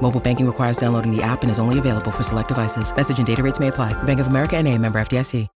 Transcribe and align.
Mobile 0.00 0.20
banking 0.20 0.46
requires 0.46 0.78
downloading 0.78 1.14
the 1.14 1.22
app 1.22 1.42
and 1.42 1.50
is 1.50 1.58
only 1.58 1.78
available 1.78 2.10
for 2.10 2.22
select 2.22 2.48
devices. 2.48 2.94
Message 2.94 3.18
and 3.18 3.26
data 3.26 3.42
rates 3.42 3.60
may 3.60 3.68
apply. 3.68 3.92
Bank 4.04 4.20
of 4.20 4.28
America 4.28 4.56
and 4.56 4.66
a 4.66 4.78
member 4.78 4.98
FDIC. 4.98 5.46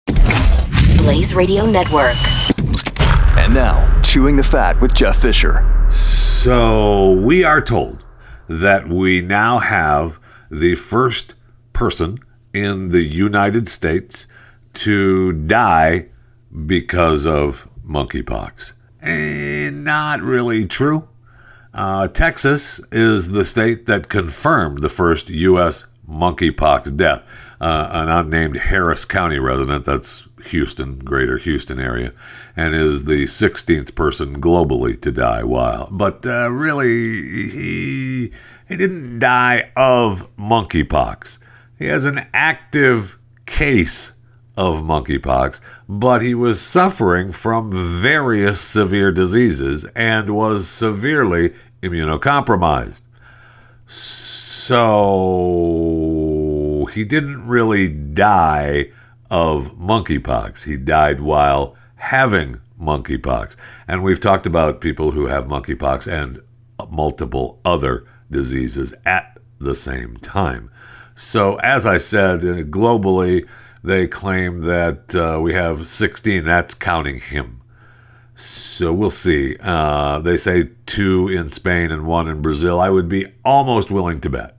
Blaze 0.98 1.34
Radio 1.34 1.66
Network. 1.66 2.14
And 3.36 3.54
now, 3.54 4.00
Chewing 4.02 4.36
the 4.36 4.44
Fat 4.44 4.80
with 4.80 4.94
Jeff 4.94 5.16
Fisher. 5.16 5.64
So 5.88 7.18
we 7.20 7.44
are 7.44 7.60
told 7.60 8.04
that 8.48 8.88
we 8.88 9.20
now 9.20 9.58
have 9.58 10.20
the 10.50 10.74
first 10.74 11.34
person 11.72 12.18
in 12.52 12.88
the 12.88 13.02
United 13.02 13.66
States 13.66 14.26
to 14.74 15.32
die 15.32 16.06
because 16.66 17.26
of 17.26 17.68
monkeypox. 17.84 18.72
And 19.00 19.84
not 19.84 20.20
really 20.20 20.66
true. 20.66 21.08
Uh, 21.74 22.06
Texas 22.08 22.80
is 22.90 23.30
the 23.30 23.44
state 23.44 23.86
that 23.86 24.08
confirmed 24.08 24.80
the 24.80 24.90
first 24.90 25.30
U.S. 25.30 25.86
monkeypox 26.08 26.96
death. 26.96 27.22
Uh, 27.60 27.88
an 27.92 28.08
unnamed 28.08 28.56
Harris 28.56 29.04
County 29.04 29.38
resident, 29.38 29.84
that's 29.84 30.26
Houston, 30.46 30.98
greater 30.98 31.38
Houston 31.38 31.78
area, 31.78 32.12
and 32.56 32.74
is 32.74 33.04
the 33.04 33.22
16th 33.22 33.94
person 33.94 34.40
globally 34.40 35.00
to 35.00 35.12
die 35.12 35.44
while. 35.44 35.88
But 35.92 36.26
uh, 36.26 36.50
really, 36.50 37.48
he, 37.48 38.32
he 38.68 38.76
didn't 38.76 39.20
die 39.20 39.70
of 39.76 40.28
monkeypox. 40.36 41.38
He 41.78 41.86
has 41.86 42.04
an 42.04 42.26
active 42.34 43.16
case 43.46 44.10
of 44.56 44.82
monkeypox, 44.82 45.60
but 45.88 46.20
he 46.22 46.34
was 46.34 46.60
suffering 46.60 47.32
from 47.32 48.00
various 48.00 48.60
severe 48.60 49.10
diseases 49.10 49.86
and 49.94 50.34
was 50.34 50.68
severely 50.68 51.54
immunocompromised. 51.82 53.02
So 53.86 54.78
he 56.92 57.04
didn't 57.04 57.46
really 57.46 57.88
die 57.88 58.90
of 59.30 59.76
monkeypox. 59.78 60.64
He 60.64 60.76
died 60.76 61.20
while 61.20 61.76
having 61.96 62.60
monkeypox. 62.80 63.56
And 63.88 64.02
we've 64.02 64.20
talked 64.20 64.46
about 64.46 64.80
people 64.80 65.10
who 65.12 65.26
have 65.26 65.46
monkeypox 65.46 66.06
and 66.10 66.40
multiple 66.90 67.60
other 67.64 68.04
diseases 68.30 68.92
at 69.06 69.38
the 69.58 69.74
same 69.74 70.16
time. 70.18 70.70
So, 71.14 71.56
as 71.56 71.86
I 71.86 71.98
said, 71.98 72.40
globally, 72.70 73.46
they 73.84 74.06
claim 74.06 74.58
that 74.62 75.14
uh, 75.14 75.40
we 75.40 75.54
have 75.54 75.88
16. 75.88 76.44
That's 76.44 76.74
counting 76.74 77.20
him. 77.20 77.60
So 78.34 78.92
we'll 78.92 79.10
see. 79.10 79.56
Uh, 79.60 80.20
they 80.20 80.36
say 80.36 80.70
two 80.86 81.28
in 81.28 81.50
Spain 81.50 81.90
and 81.90 82.06
one 82.06 82.28
in 82.28 82.42
Brazil. 82.42 82.80
I 82.80 82.88
would 82.88 83.08
be 83.08 83.26
almost 83.44 83.90
willing 83.90 84.20
to 84.22 84.30
bet 84.30 84.56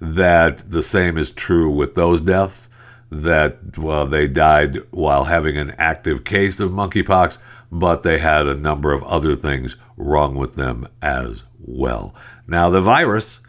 that 0.00 0.70
the 0.70 0.82
same 0.82 1.18
is 1.18 1.30
true 1.30 1.70
with 1.70 1.94
those 1.94 2.20
deaths. 2.20 2.68
That 3.10 3.78
well, 3.78 4.06
they 4.06 4.28
died 4.28 4.78
while 4.90 5.24
having 5.24 5.56
an 5.56 5.74
active 5.78 6.24
case 6.24 6.60
of 6.60 6.70
monkeypox, 6.70 7.38
but 7.72 8.02
they 8.02 8.18
had 8.18 8.46
a 8.46 8.54
number 8.54 8.92
of 8.92 9.02
other 9.04 9.34
things 9.34 9.76
wrong 9.96 10.34
with 10.34 10.54
them 10.54 10.86
as 11.00 11.42
well. 11.58 12.14
Now, 12.46 12.68
the 12.68 12.82
virus, 12.82 13.40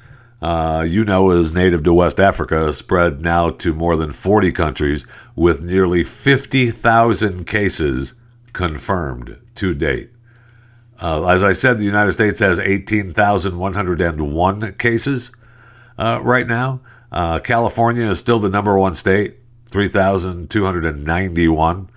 uh, 0.41 0.85
you 0.87 1.03
know, 1.03 1.31
is 1.31 1.51
native 1.51 1.83
to 1.83 1.93
West 1.93 2.17
Africa, 2.19 2.73
spread 2.73 3.19
now 3.21 3.49
to 3.49 3.73
more 3.73 3.97
than 3.97 4.13
40 4.13 4.51
countries 4.53 5.05
with 5.35 5.61
nearly 5.61 6.03
50,000 6.03 7.45
cases 7.45 8.13
confirmed 8.53 9.37
to 9.55 9.73
date. 9.73 10.11
Uh, 11.01 11.27
as 11.27 11.43
I 11.43 11.53
said, 11.53 11.77
the 11.77 11.85
United 11.85 12.11
States 12.13 12.39
has 12.39 12.59
18,101 12.59 14.73
cases 14.73 15.31
uh, 15.97 16.19
right 16.23 16.47
now. 16.47 16.81
Uh, 17.11 17.39
California 17.39 18.05
is 18.05 18.19
still 18.19 18.39
the 18.39 18.49
number 18.49 18.77
one 18.77 18.93
state, 18.95 19.37
3,291. 19.67 21.89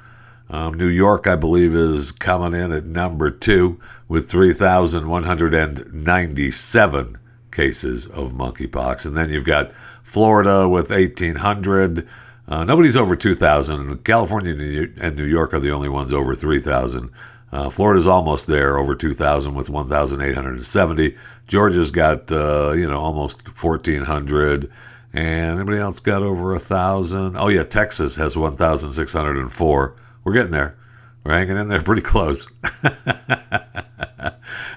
Um, 0.51 0.75
New 0.75 0.89
York, 0.89 1.27
I 1.27 1.37
believe, 1.37 1.75
is 1.75 2.13
coming 2.13 2.55
in 2.59 2.73
at 2.73 2.85
number 2.85 3.31
two 3.31 3.81
with 4.09 4.31
3,197 4.31 7.19
cases 7.53 8.07
of 8.07 8.33
monkeypox. 8.33 9.07
And 9.07 9.17
then 9.17 9.31
you've 9.31 9.45
got 9.45 9.73
Florida 10.03 10.69
with 10.69 10.91
1,800. 10.91 12.09
Uh, 12.49 12.65
nobody's 12.65 12.97
over 12.97 13.15
2,000. 13.15 14.05
California 14.05 14.89
and 15.01 15.17
New 15.17 15.25
York 15.25 15.55
are 15.55 15.61
the 15.61 15.71
only 15.71 15.89
ones 15.89 16.13
over 16.13 16.35
3,000. 16.35 17.11
Uh, 17.53 17.69
Florida's 17.69 18.07
almost 18.07 18.47
there, 18.47 18.79
over 18.79 18.95
2,000 18.95 19.55
with 19.55 19.69
1,870. 19.69 21.17
Georgia's 21.47 21.91
got, 21.91 22.33
uh, 22.33 22.73
you 22.73 22.89
know, 22.89 22.99
almost 22.99 23.47
1,400. 23.47 24.71
And 25.13 25.59
anybody 25.59 25.79
else 25.79 26.01
got 26.01 26.23
over 26.23 26.53
a 26.53 26.57
1,000? 26.57 27.37
Oh, 27.37 27.49
yeah, 27.49 27.65
Texas 27.65 28.17
has 28.17 28.37
1,604. 28.37 29.97
We're 30.25 30.33
getting 30.33 30.51
there. 30.51 30.77
We're 31.25 31.35
hanging 31.35 31.59
in 31.59 31.69
there 31.69 31.83
pretty 31.83 32.03
close. 32.03 32.51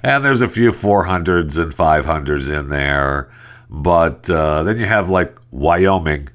and 0.06 0.24
there's 0.24 0.44
a 0.44 0.48
few 0.48 0.72
400s 0.72 1.58
and 1.58 1.74
500s 1.74 2.56
in 2.56 2.70
there. 2.70 3.32
But 3.72 4.30
uh, 4.30 4.62
then 4.62 4.78
you 4.78 4.86
have 4.86 5.10
like 5.10 5.36
Wyoming, 5.50 6.30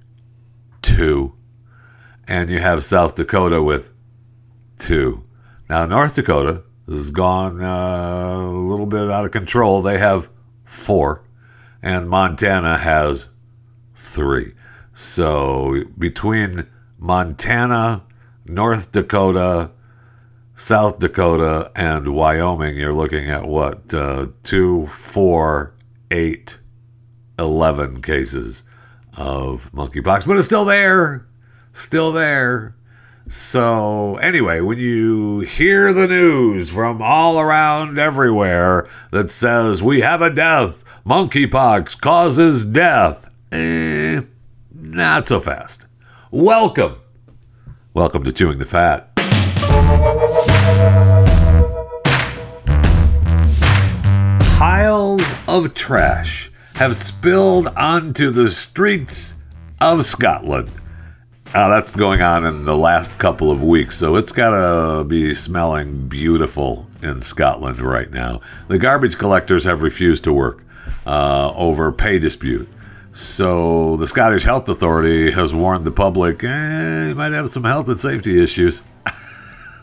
two. 0.83 1.37
And 2.27 2.51
you 2.51 2.59
have 2.59 2.83
South 2.83 3.15
Dakota 3.15 3.63
with 3.63 3.91
two. 4.77 5.23
Now, 5.69 5.87
North 5.87 6.17
Dakota 6.17 6.65
has 6.89 7.13
gone 7.13 7.63
uh, 7.63 8.41
a 8.41 8.51
little 8.51 8.87
bit 8.87 9.09
out 9.09 9.25
of 9.25 9.31
control. 9.31 9.83
They 9.83 9.99
have 9.99 10.29
four. 10.65 11.23
And 11.81 12.09
Montana 12.09 12.77
has 12.77 13.29
three. 13.95 14.55
So 14.95 15.85
between 15.97 16.67
Montana, 16.99 18.03
North 18.47 18.91
Dakota, 18.91 19.71
South 20.61 20.99
Dakota, 20.99 21.73
and 21.75 22.15
Wyoming, 22.15 22.77
you're 22.77 22.93
looking 22.93 23.31
at 23.31 23.47
what? 23.47 23.93
Uh, 23.95 24.27
two, 24.43 24.87
four, 24.89 25.73
eight, 26.11 26.59
11 27.39 28.03
cases 28.03 28.63
of 29.17 29.73
monkeypox, 29.73 30.27
but 30.27 30.37
it's 30.37 30.45
still 30.45 30.67
there. 30.67 31.27
Still 31.73 32.13
there. 32.13 32.77
So, 33.27 34.17
anyway, 34.17 34.61
when 34.61 34.77
you 34.77 35.41
hear 35.41 35.95
the 35.95 36.07
news 36.07 36.69
from 36.69 37.01
all 37.01 37.41
around 37.41 37.99
everywhere 37.99 38.87
that 39.13 39.31
says 39.31 39.83
we 39.83 40.03
have 40.03 40.21
a 40.21 40.29
death, 40.29 40.85
monkeypox 41.07 41.99
causes 41.99 42.67
death, 42.67 43.31
eh, 43.51 44.21
not 44.75 45.27
so 45.27 45.41
fast. 45.41 45.87
Welcome. 46.31 46.97
Welcome 47.95 48.25
to 48.25 48.33
Chewing 48.33 48.59
the 48.59 48.67
Fat. 48.67 49.11
Piles 54.59 55.23
of 55.49 55.75
trash 55.75 56.51
have 56.75 56.97
spilled 56.97 57.69
onto 57.69 58.31
the 58.31 58.49
streets 58.49 59.35
of 59.81 60.05
Scotland. 60.05 60.71
Uh, 61.53 61.69
that's 61.69 61.91
going 61.91 62.23
on 62.23 62.45
in 62.45 62.65
the 62.65 62.77
last 62.77 63.19
couple 63.19 63.51
of 63.51 63.63
weeks, 63.63 63.97
so 63.99 64.15
it's 64.17 64.31
got 64.31 64.51
to 64.51 65.03
be 65.05 65.35
smelling 65.35 66.07
beautiful 66.07 66.87
in 67.03 67.19
Scotland 67.21 67.81
right 67.81 68.11
now. 68.13 68.41
The 68.69 68.79
garbage 68.79 69.19
collectors 69.19 69.65
have 69.65 69.83
refused 69.83 70.23
to 70.25 70.33
work 70.33 70.63
uh, 71.07 71.53
over 71.57 71.91
pay 71.91 72.19
dispute. 72.19 72.69
So 73.13 73.97
the 73.97 74.07
Scottish 74.07 74.45
Health 74.45 74.69
Authority 74.69 75.33
has 75.33 75.53
warned 75.53 75.85
the 75.85 75.91
public, 75.91 76.45
eh, 76.45 77.09
you 77.09 77.15
might 77.17 77.33
have 77.33 77.51
some 77.51 77.65
health 77.65 77.89
and 77.89 77.99
safety 77.99 78.41
issues. 78.41 78.83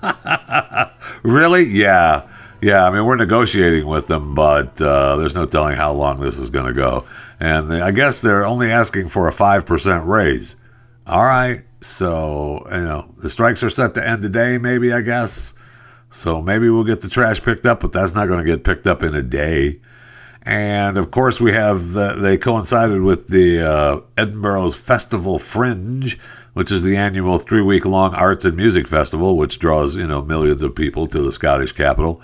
really? 1.23 1.65
Yeah. 1.65 2.27
Yeah, 2.61 2.85
I 2.85 2.89
mean, 2.89 3.05
we're 3.05 3.15
negotiating 3.17 3.85
with 3.85 4.07
them, 4.07 4.33
but 4.33 4.81
uh, 4.81 5.15
there's 5.17 5.35
no 5.35 5.45
telling 5.45 5.75
how 5.75 5.93
long 5.93 6.19
this 6.19 6.39
is 6.39 6.49
going 6.49 6.65
to 6.65 6.73
go. 6.73 7.05
And 7.39 7.69
they, 7.69 7.81
I 7.81 7.91
guess 7.91 8.21
they're 8.21 8.45
only 8.45 8.71
asking 8.71 9.09
for 9.09 9.27
a 9.27 9.31
5% 9.31 10.07
raise. 10.07 10.55
All 11.05 11.23
right. 11.23 11.63
So, 11.81 12.65
you 12.71 12.77
know, 12.77 13.13
the 13.17 13.29
strikes 13.29 13.61
are 13.61 13.69
set 13.69 13.93
to 13.95 14.07
end 14.07 14.23
today, 14.23 14.57
maybe, 14.57 14.91
I 14.91 15.01
guess. 15.01 15.53
So 16.09 16.41
maybe 16.41 16.69
we'll 16.69 16.83
get 16.83 17.01
the 17.01 17.09
trash 17.09 17.43
picked 17.43 17.65
up, 17.67 17.81
but 17.81 17.91
that's 17.91 18.15
not 18.15 18.27
going 18.27 18.39
to 18.39 18.45
get 18.45 18.63
picked 18.63 18.87
up 18.87 19.03
in 19.03 19.13
a 19.13 19.21
day. 19.21 19.79
And 20.41 20.97
of 20.97 21.11
course, 21.11 21.39
we 21.39 21.51
have, 21.51 21.95
uh, 21.95 22.15
they 22.15 22.37
coincided 22.37 23.01
with 23.01 23.27
the 23.27 23.61
uh, 23.61 23.99
Edinburgh's 24.17 24.75
Festival 24.75 25.39
Fringe, 25.39 26.17
which 26.57 26.71
is 26.71 26.81
the 26.81 26.97
annual 26.97 27.37
three 27.37 27.61
week 27.61 27.85
long 27.85 28.15
arts 28.15 28.43
and 28.43 28.57
music 28.57 28.87
festival, 28.87 29.37
which 29.37 29.59
draws 29.59 29.95
you 29.95 30.07
know 30.07 30.23
millions 30.23 30.63
of 30.63 30.73
people 30.73 31.05
to 31.05 31.21
the 31.21 31.31
Scottish 31.31 31.71
capital. 31.71 32.19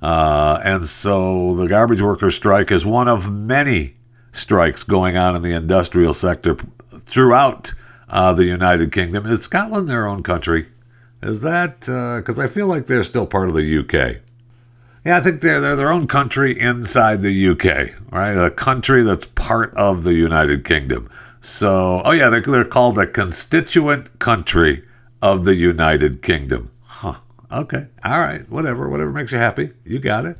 Uh, 0.00 0.58
and 0.64 0.86
so 0.86 1.54
the 1.54 1.68
garbage 1.68 2.00
workers 2.00 2.34
strike 2.34 2.70
is 2.70 2.86
one 2.86 3.08
of 3.08 3.30
many 3.30 3.94
strikes 4.32 4.84
going 4.84 5.18
on 5.18 5.36
in 5.36 5.42
the 5.42 5.52
industrial 5.52 6.14
sector 6.14 6.56
throughout 7.00 7.74
uh, 8.08 8.32
the 8.32 8.46
United 8.46 8.90
Kingdom. 8.90 9.26
Is 9.26 9.42
Scotland 9.42 9.86
their 9.86 10.06
own 10.06 10.22
country? 10.22 10.66
Is 11.22 11.42
that 11.42 11.80
because 11.80 12.38
I 12.38 12.46
feel 12.46 12.66
like 12.66 12.86
they're 12.86 13.04
still 13.04 13.26
part 13.26 13.48
of 13.48 13.54
the 13.54 13.78
UK? 13.78 14.22
Yeah, 15.04 15.18
I 15.18 15.20
think 15.20 15.42
they're 15.42 15.60
they're 15.60 15.76
their 15.76 15.92
own 15.92 16.06
country 16.06 16.58
inside 16.58 17.20
the 17.20 17.48
UK, 17.48 17.92
right? 18.10 18.32
A 18.32 18.50
country 18.50 19.02
that's 19.02 19.26
part 19.26 19.74
of 19.74 20.04
the 20.04 20.14
United 20.14 20.64
Kingdom. 20.64 21.10
So, 21.44 22.00
oh 22.06 22.12
yeah, 22.12 22.30
they're, 22.30 22.40
they're 22.40 22.64
called 22.64 22.98
a 22.98 23.06
constituent 23.06 24.18
country 24.18 24.82
of 25.20 25.44
the 25.44 25.54
United 25.54 26.22
Kingdom. 26.22 26.70
Huh. 26.82 27.16
Okay. 27.52 27.86
All 28.02 28.18
right. 28.18 28.48
Whatever. 28.48 28.88
Whatever 28.88 29.12
makes 29.12 29.30
you 29.30 29.36
happy. 29.36 29.70
You 29.84 29.98
got 29.98 30.24
it. 30.24 30.38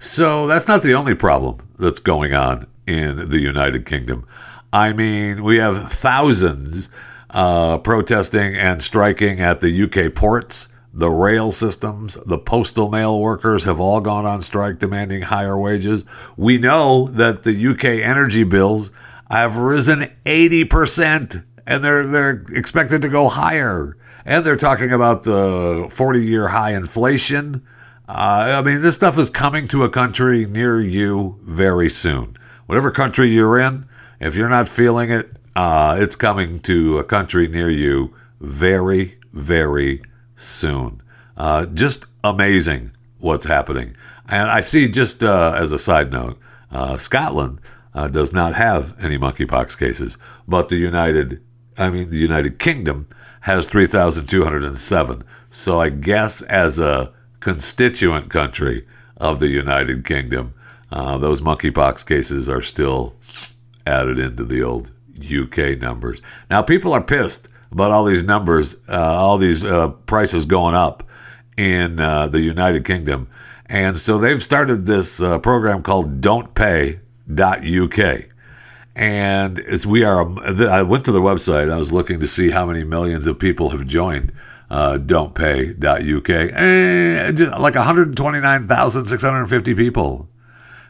So 0.00 0.48
that's 0.48 0.66
not 0.66 0.82
the 0.82 0.94
only 0.94 1.14
problem 1.14 1.68
that's 1.78 2.00
going 2.00 2.34
on 2.34 2.66
in 2.84 3.28
the 3.28 3.38
United 3.38 3.86
Kingdom. 3.86 4.26
I 4.72 4.92
mean, 4.92 5.44
we 5.44 5.58
have 5.58 5.92
thousands 5.92 6.88
uh, 7.30 7.78
protesting 7.78 8.56
and 8.56 8.82
striking 8.82 9.40
at 9.40 9.60
the 9.60 9.84
UK 9.84 10.12
ports. 10.12 10.66
The 10.92 11.10
rail 11.10 11.52
systems, 11.52 12.18
the 12.26 12.38
postal 12.38 12.90
mail 12.90 13.20
workers 13.20 13.62
have 13.62 13.78
all 13.78 14.00
gone 14.00 14.26
on 14.26 14.42
strike 14.42 14.80
demanding 14.80 15.22
higher 15.22 15.56
wages. 15.56 16.04
We 16.36 16.58
know 16.58 17.06
that 17.06 17.44
the 17.44 17.68
UK 17.68 17.84
energy 17.84 18.42
bills 18.42 18.90
have 19.38 19.56
risen 19.56 20.00
80% 20.24 21.44
and 21.66 21.84
they're 21.84 22.06
they're 22.06 22.44
expected 22.50 23.02
to 23.02 23.08
go 23.08 23.28
higher. 23.28 23.96
And 24.24 24.44
they're 24.44 24.56
talking 24.56 24.92
about 24.92 25.22
the 25.22 25.86
40-year 25.88 26.48
high 26.48 26.74
inflation. 26.74 27.66
Uh, 28.08 28.58
I 28.58 28.62
mean, 28.62 28.82
this 28.82 28.96
stuff 28.96 29.16
is 29.16 29.30
coming 29.30 29.66
to 29.68 29.84
a 29.84 29.88
country 29.88 30.44
near 30.44 30.80
you 30.80 31.38
very 31.42 31.88
soon. 31.88 32.36
Whatever 32.66 32.90
country 32.90 33.30
you're 33.30 33.58
in, 33.58 33.86
if 34.18 34.34
you're 34.34 34.50
not 34.50 34.68
feeling 34.68 35.10
it, 35.10 35.30
uh, 35.56 35.96
it's 35.98 36.16
coming 36.16 36.60
to 36.60 36.98
a 36.98 37.04
country 37.04 37.48
near 37.48 37.70
you 37.70 38.14
very, 38.40 39.18
very 39.32 40.02
soon. 40.36 41.02
Uh, 41.36 41.66
just 41.66 42.04
amazing 42.22 42.90
what's 43.18 43.46
happening. 43.46 43.96
And 44.28 44.50
I 44.50 44.60
see, 44.60 44.88
just 44.88 45.24
uh, 45.24 45.54
as 45.56 45.72
a 45.72 45.78
side 45.78 46.12
note, 46.12 46.38
uh, 46.70 46.98
Scotland 46.98 47.60
uh, 47.94 48.08
does 48.08 48.32
not 48.32 48.54
have 48.54 48.94
any 49.02 49.18
monkeypox 49.18 49.78
cases, 49.78 50.16
but 50.46 50.68
the 50.68 50.76
United, 50.76 51.42
I 51.76 51.90
mean, 51.90 52.10
the 52.10 52.18
United 52.18 52.58
Kingdom 52.58 53.08
has 53.40 53.66
3,207. 53.66 55.24
So 55.50 55.80
I 55.80 55.88
guess 55.88 56.42
as 56.42 56.78
a 56.78 57.12
constituent 57.40 58.30
country 58.30 58.86
of 59.16 59.40
the 59.40 59.48
United 59.48 60.04
Kingdom, 60.04 60.54
uh, 60.92 61.18
those 61.18 61.40
monkeypox 61.40 62.06
cases 62.06 62.48
are 62.48 62.62
still 62.62 63.14
added 63.86 64.18
into 64.18 64.44
the 64.44 64.62
old 64.62 64.90
UK 65.20 65.78
numbers. 65.80 66.22
Now, 66.50 66.62
people 66.62 66.92
are 66.92 67.02
pissed 67.02 67.48
about 67.72 67.90
all 67.90 68.04
these 68.04 68.24
numbers, 68.24 68.76
uh, 68.88 68.96
all 68.96 69.38
these 69.38 69.64
uh, 69.64 69.88
prices 69.88 70.44
going 70.44 70.74
up 70.74 71.04
in 71.56 72.00
uh, 72.00 72.26
the 72.28 72.40
United 72.40 72.84
Kingdom. 72.84 73.28
And 73.66 73.98
so 73.98 74.18
they've 74.18 74.42
started 74.42 74.86
this 74.86 75.20
uh, 75.20 75.38
program 75.38 75.82
called 75.82 76.20
Don't 76.20 76.54
Pay 76.54 77.00
uk, 77.38 78.24
And 78.96 79.60
as 79.60 79.86
we 79.86 80.04
are, 80.04 80.26
I 80.68 80.82
went 80.82 81.04
to 81.04 81.12
the 81.12 81.20
website. 81.20 81.70
I 81.70 81.76
was 81.76 81.92
looking 81.92 82.20
to 82.20 82.26
see 82.26 82.50
how 82.50 82.66
many 82.66 82.84
millions 82.84 83.26
of 83.26 83.38
people 83.38 83.70
have 83.70 83.86
joined 83.86 84.32
uh, 84.70 84.98
Don't 84.98 85.34
Pay.uk. 85.34 86.30
And 86.30 87.36
just 87.36 87.52
like 87.52 87.74
129,650 87.74 89.74
people. 89.74 90.28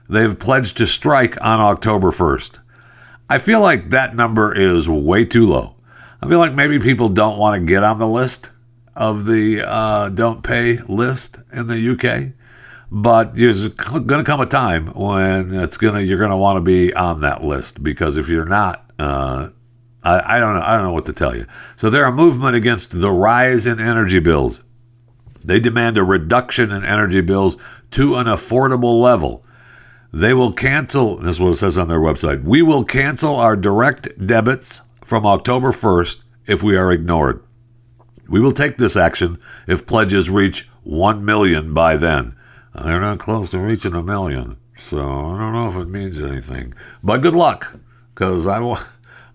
They've 0.09 0.39
pledged 0.39 0.77
to 0.79 0.87
strike 0.87 1.37
on 1.41 1.61
October 1.61 2.11
1st. 2.11 2.59
I 3.29 3.39
feel 3.39 3.61
like 3.61 3.91
that 3.91 4.17
number 4.17 4.55
is 4.55 4.89
way 4.89 5.25
too 5.25 5.47
low. 5.47 5.77
I 6.21 6.29
feel 6.29 6.41
like 6.41 6.53
maybe 6.53 6.79
people 6.79 7.09
don't 7.09 7.39
want 7.39 7.61
to 7.61 7.67
get 7.67 7.83
on 7.85 7.99
the 7.99 8.09
list 8.09 8.51
of 8.97 9.25
the 9.25 9.65
uh, 9.67 10.11
don't 10.11 10.43
pay 10.43 10.79
list 10.89 11.39
in 11.53 11.69
the 11.69 11.93
UK. 11.93 12.33
But 12.91 13.35
there's 13.35 13.69
going 13.69 14.07
to 14.07 14.25
come 14.25 14.41
a 14.41 14.47
time 14.47 14.89
when 14.89 15.55
it's 15.55 15.77
gonna 15.77 16.01
you're 16.01 16.19
going 16.19 16.31
to 16.31 16.37
want 16.37 16.57
to 16.57 16.61
be 16.61 16.93
on 16.93 17.21
that 17.21 17.45
list 17.45 17.83
because 17.83 18.17
if 18.17 18.29
you're 18.29 18.45
not, 18.45 18.91
uh, 18.99 19.51
I, 20.03 20.37
I 20.37 20.41
don't 20.41 20.55
know 20.55 20.63
I 20.63 20.75
don't 20.75 20.85
know 20.85 20.93
what 20.93 21.07
to 21.07 21.13
tell 21.13 21.37
you. 21.37 21.47
So 21.77 21.89
they're 21.89 22.05
a 22.05 22.13
movement 22.13 22.57
against 22.57 23.01
the 23.01 23.11
rise 23.11 23.67
in 23.67 23.79
energy 23.79 24.19
bills. 24.19 24.63
They 25.45 25.61
demand 25.61 25.99
a 25.99 26.05
reduction 26.05 26.71
in 26.71 26.85
energy 26.85 27.21
bills 27.21 27.57
to 27.93 28.17
an 28.17 28.27
affordable 28.27 29.01
level. 29.01 29.45
They 30.13 30.35
will 30.35 30.53
cancel, 30.53 31.17
this 31.17 31.37
is 31.37 31.41
what 31.41 31.53
it 31.53 31.57
says 31.57 31.79
on 31.79 31.89
their 31.89 32.01
website. 32.01 32.43
We 32.43 32.63
will 32.63 32.85
cancel 32.85 33.37
our 33.37 33.57
direct 33.57 34.27
debits 34.27 34.81
from 35.05 35.25
October 35.25 35.71
1st 35.71 36.23
if 36.47 36.63
we 36.63 36.77
are 36.77 36.91
ignored. 36.91 37.45
We 38.29 38.41
will 38.41 38.53
take 38.53 38.77
this 38.77 38.97
action 38.97 39.39
if 39.67 39.87
pledges 39.87 40.29
reach 40.29 40.69
1 40.83 41.25
million 41.25 41.73
by 41.73 41.97
then. 41.97 42.35
They're 42.75 43.01
not 43.01 43.19
close 43.19 43.51
to 43.51 43.59
reaching 43.59 43.95
a 43.95 44.03
million, 44.03 44.57
so 44.77 44.99
I 44.99 45.39
don't 45.39 45.53
know 45.53 45.69
if 45.69 45.77
it 45.77 45.89
means 45.89 46.21
anything. 46.21 46.75
But 47.03 47.23
good 47.23 47.35
luck, 47.35 47.77
because 48.15 48.47
I, 48.47 48.61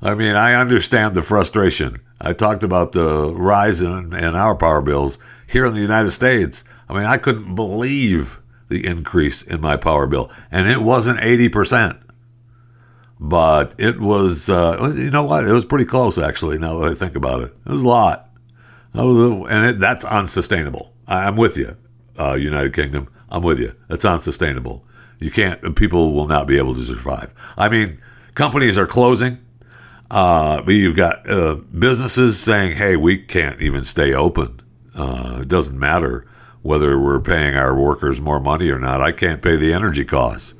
I 0.01 0.15
mean, 0.15 0.35
I 0.35 0.53
understand 0.53 1.15
the 1.15 1.21
frustration. 1.21 1.99
I 2.21 2.31
talked 2.33 2.63
about 2.63 2.93
the 2.93 3.33
rise 3.33 3.81
in, 3.81 4.13
in 4.13 4.35
our 4.35 4.55
power 4.55 4.81
bills 4.81 5.17
here 5.47 5.65
in 5.65 5.73
the 5.73 5.81
United 5.81 6.11
States. 6.11 6.63
I 6.87 6.93
mean, 6.93 7.03
I 7.05 7.17
couldn't 7.17 7.55
believe 7.55 8.39
the 8.69 8.85
increase 8.85 9.41
in 9.41 9.59
my 9.59 9.75
power 9.75 10.07
bill, 10.07 10.31
and 10.49 10.67
it 10.67 10.81
wasn't 10.81 11.19
eighty 11.19 11.49
percent, 11.49 11.97
but 13.19 13.75
it 13.77 13.99
was. 13.99 14.49
Uh, 14.49 14.93
you 14.95 15.11
know 15.11 15.23
what? 15.23 15.45
It 15.45 15.51
was 15.51 15.65
pretty 15.65 15.85
close, 15.85 16.17
actually. 16.17 16.57
Now 16.57 16.79
that 16.79 16.91
I 16.91 16.95
think 16.95 17.15
about 17.15 17.41
it, 17.41 17.53
it 17.65 17.71
was 17.71 17.83
a 17.83 17.87
lot. 17.87 18.29
Was, 18.93 19.51
and 19.51 19.65
it, 19.65 19.79
that's 19.79 20.05
unsustainable. 20.05 20.93
I'm 21.05 21.35
with 21.35 21.57
you, 21.57 21.75
uh, 22.17 22.35
United 22.35 22.73
Kingdom. 22.73 23.09
I'm 23.35 23.43
with 23.43 23.59
you. 23.59 23.75
It's 23.89 24.05
unsustainable. 24.05 24.85
You 25.19 25.29
can't. 25.29 25.75
People 25.75 26.13
will 26.13 26.27
not 26.27 26.47
be 26.47 26.57
able 26.57 26.73
to 26.73 26.79
survive. 26.79 27.33
I 27.57 27.67
mean, 27.67 27.99
companies 28.33 28.77
are 28.77 28.87
closing. 28.87 29.39
Uh, 30.09 30.61
but 30.61 30.71
you've 30.71 30.95
got 30.95 31.29
uh, 31.29 31.55
businesses 31.77 32.39
saying, 32.39 32.77
"Hey, 32.77 32.95
we 32.95 33.17
can't 33.17 33.61
even 33.61 33.83
stay 33.83 34.13
open. 34.13 34.61
Uh, 34.95 35.39
it 35.41 35.49
doesn't 35.49 35.77
matter 35.77 36.25
whether 36.61 36.97
we're 36.97 37.19
paying 37.19 37.55
our 37.55 37.77
workers 37.77 38.21
more 38.21 38.39
money 38.39 38.69
or 38.69 38.79
not. 38.79 39.01
I 39.01 39.11
can't 39.11 39.41
pay 39.41 39.57
the 39.57 39.73
energy 39.73 40.05
costs. 40.05 40.53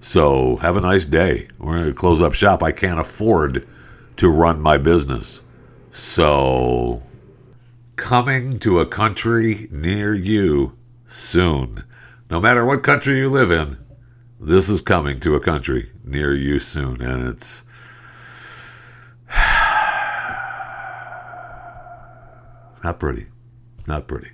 So 0.00 0.56
have 0.56 0.76
a 0.76 0.82
nice 0.82 1.06
day. 1.06 1.48
We're 1.58 1.78
going 1.78 1.86
to 1.86 1.94
close 1.94 2.20
up 2.20 2.34
shop. 2.34 2.62
I 2.62 2.72
can't 2.72 3.00
afford 3.00 3.66
to 4.18 4.28
run 4.28 4.60
my 4.60 4.76
business. 4.76 5.40
So 5.92 7.02
coming 7.96 8.58
to 8.58 8.80
a 8.80 8.86
country 8.86 9.66
near 9.70 10.12
you 10.12 10.76
soon." 11.06 11.84
No 12.30 12.40
matter 12.40 12.64
what 12.64 12.82
country 12.82 13.18
you 13.18 13.28
live 13.28 13.50
in, 13.50 13.76
this 14.40 14.68
is 14.68 14.80
coming 14.80 15.18
to 15.20 15.34
a 15.34 15.40
country 15.40 15.90
near 16.04 16.34
you 16.34 16.58
soon. 16.58 17.00
And 17.00 17.28
it's. 17.28 17.64
not 22.84 22.98
pretty. 22.98 23.26
Not 23.86 24.06
pretty. 24.06 24.30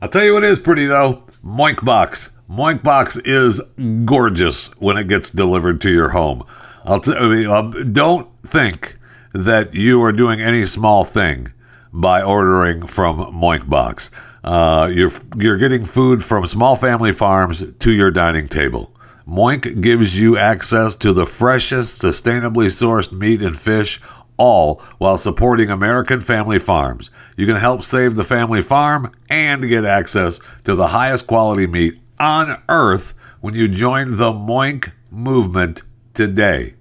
I'll 0.00 0.08
tell 0.08 0.24
you 0.24 0.32
what 0.32 0.44
is 0.44 0.58
pretty, 0.58 0.86
though 0.86 1.24
Moinkbox. 1.44 2.30
Moinkbox 2.48 3.20
is 3.26 3.60
gorgeous 4.04 4.68
when 4.78 4.96
it 4.96 5.08
gets 5.08 5.30
delivered 5.30 5.80
to 5.82 5.90
your 5.90 6.10
home. 6.10 6.44
I'll 6.84 7.00
t- 7.00 7.12
I 7.12 7.28
mean, 7.28 7.46
um, 7.48 7.92
don't 7.92 8.28
think 8.42 8.96
that 9.34 9.74
you 9.74 10.02
are 10.02 10.12
doing 10.12 10.40
any 10.40 10.64
small 10.64 11.04
thing 11.04 11.52
by 11.92 12.22
ordering 12.22 12.86
from 12.86 13.18
Moinkbox. 13.18 14.10
Uh, 14.44 14.90
you're 14.92 15.12
you're 15.36 15.56
getting 15.56 15.84
food 15.84 16.24
from 16.24 16.46
small 16.46 16.76
family 16.76 17.12
farms 17.12 17.64
to 17.80 17.90
your 17.90 18.10
dining 18.10 18.48
table. 18.48 18.94
Moink 19.26 19.82
gives 19.82 20.18
you 20.18 20.38
access 20.38 20.94
to 20.96 21.12
the 21.12 21.26
freshest, 21.26 22.00
sustainably 22.00 22.66
sourced 22.66 23.12
meat 23.12 23.42
and 23.42 23.58
fish, 23.58 24.00
all 24.38 24.82
while 24.98 25.18
supporting 25.18 25.68
American 25.68 26.20
family 26.20 26.58
farms. 26.58 27.10
You 27.36 27.46
can 27.46 27.56
help 27.56 27.82
save 27.82 28.14
the 28.14 28.24
family 28.24 28.62
farm 28.62 29.12
and 29.28 29.68
get 29.68 29.84
access 29.84 30.40
to 30.64 30.74
the 30.74 30.88
highest 30.88 31.26
quality 31.26 31.66
meat 31.66 31.98
on 32.18 32.60
earth 32.68 33.12
when 33.40 33.54
you 33.54 33.68
join 33.68 34.16
the 34.16 34.32
Moink 34.32 34.92
movement 35.10 35.82
today. 36.14 36.74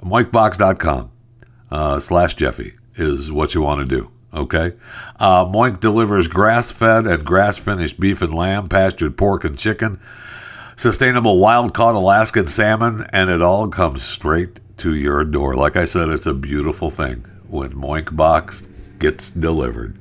Moinkbox.com 0.00 1.10
uh, 1.70 2.00
slash 2.00 2.34
Jeffy 2.34 2.74
is 2.94 3.30
what 3.30 3.54
you 3.54 3.60
want 3.60 3.80
to 3.80 3.96
do. 3.96 4.10
Okay. 4.34 4.72
Uh, 5.20 5.44
Moink 5.44 5.80
delivers 5.80 6.26
grass 6.26 6.70
fed 6.70 7.06
and 7.06 7.24
grass 7.24 7.58
finished 7.58 8.00
beef 8.00 8.22
and 8.22 8.34
lamb, 8.34 8.68
pastured 8.68 9.16
pork 9.16 9.44
and 9.44 9.58
chicken, 9.58 10.00
sustainable 10.76 11.38
wild 11.38 11.74
caught 11.74 11.94
Alaskan 11.94 12.46
salmon, 12.46 13.06
and 13.12 13.28
it 13.28 13.42
all 13.42 13.68
comes 13.68 14.02
straight 14.02 14.60
to 14.78 14.94
your 14.94 15.24
door. 15.24 15.54
Like 15.54 15.76
I 15.76 15.84
said, 15.84 16.08
it's 16.08 16.26
a 16.26 16.34
beautiful 16.34 16.90
thing 16.90 17.24
when 17.48 17.72
Moink 17.72 18.16
Box 18.16 18.68
gets 18.98 19.30
delivered. 19.30 19.98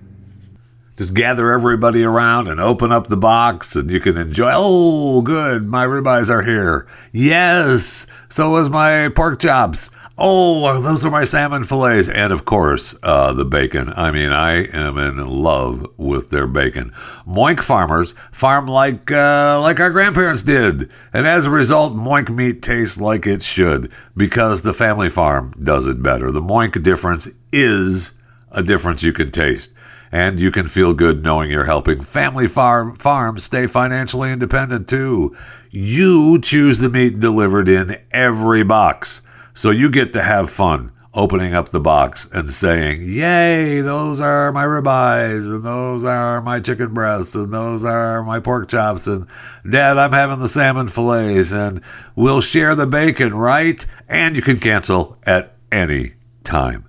Just 0.98 1.14
gather 1.14 1.52
everybody 1.52 2.04
around 2.04 2.48
and 2.48 2.60
open 2.60 2.92
up 2.92 3.08
the 3.08 3.18
box, 3.18 3.76
and 3.76 3.90
you 3.90 4.00
can 4.00 4.18
enjoy. 4.18 4.52
Oh, 4.54 5.22
good, 5.22 5.68
my 5.68 5.86
ribeyes 5.86 6.30
are 6.30 6.44
here. 6.44 6.88
Yes, 7.12 8.06
so 8.30 8.56
is 8.58 8.70
my 8.70 9.10
pork 9.10 9.40
chops. 9.40 9.90
Oh, 10.24 10.80
those 10.80 11.04
are 11.04 11.10
my 11.10 11.24
salmon 11.24 11.64
fillets, 11.64 12.08
and 12.08 12.32
of 12.32 12.46
course, 12.46 12.94
uh, 13.02 13.34
the 13.34 13.44
bacon. 13.44 13.92
I 13.96 14.12
mean, 14.12 14.32
I 14.32 14.66
am 14.66 15.00
in 15.00 15.18
love 15.18 15.88
with 15.98 16.30
their 16.30 16.46
bacon. 16.46 16.94
Moink 17.28 17.60
farmers 17.60 18.14
farm 18.32 18.68
like 18.68 19.12
uh, 19.12 19.60
like 19.60 19.80
our 19.80 19.90
grandparents 19.90 20.44
did, 20.44 20.92
and 21.12 21.26
as 21.26 21.48
a 21.48 21.50
result, 21.50 21.96
Moink 21.96 22.30
meat 22.30 22.62
tastes 22.62 23.02
like 23.02 23.26
it 23.26 23.42
should 23.42 23.92
because 24.16 24.62
the 24.62 24.76
family 24.76 25.10
farm 25.10 25.56
does 25.64 25.88
it 25.88 26.04
better. 26.04 26.32
The 26.32 26.40
Moink 26.40 26.84
difference 26.84 27.28
is 27.52 28.12
a 28.52 28.62
difference 28.62 29.02
you 29.02 29.14
can 29.14 29.32
taste. 29.32 29.74
And 30.12 30.40
you 30.40 30.52
can 30.52 30.68
feel 30.68 30.94
good 30.94 31.24
knowing 31.24 31.50
you're 31.50 31.66
helping 31.66 32.00
family 32.00 32.48
farm 32.48 32.96
farms 32.98 33.44
stay 33.44 33.66
financially 33.66 34.32
independent 34.32 34.88
too. 34.88 35.36
You 35.72 36.40
choose 36.42 36.78
the 36.78 36.90
meat 36.90 37.20
delivered 37.20 37.68
in 37.68 37.98
every 38.12 38.62
box. 38.62 39.24
So 39.54 39.72
you 39.72 39.90
get 39.90 40.14
to 40.14 40.22
have 40.22 40.50
fun 40.50 40.92
opening 41.14 41.54
up 41.54 41.70
the 41.70 41.80
box 41.80 42.28
and 42.34 42.52
saying, 42.52 43.02
Yay, 43.02 43.82
those 43.82 44.22
are 44.22 44.52
my 44.52 44.64
ribeyes, 44.64 45.44
and 45.44 45.64
those 45.64 46.06
are 46.06 46.42
my 46.42 46.60
chicken 46.60 46.94
breasts, 46.94 47.36
and 47.36 47.54
those 47.54 47.84
are 47.84 48.24
my 48.24 48.40
pork 48.40 48.70
chops, 48.70 49.08
and 49.08 49.28
Dad, 49.70 49.98
I'm 49.98 50.14
having 50.14 50.40
the 50.40 50.48
salmon 50.48 50.88
fillets, 50.88 51.52
and 51.52 51.82
we'll 52.16 52.42
share 52.42 52.76
the 52.76 52.88
bacon, 52.88 53.34
right? 53.34 53.86
And 54.08 54.36
you 54.36 54.42
can 54.42 54.60
cancel 54.60 55.18
at 55.24 55.56
any 55.72 56.14
time. 56.44 56.86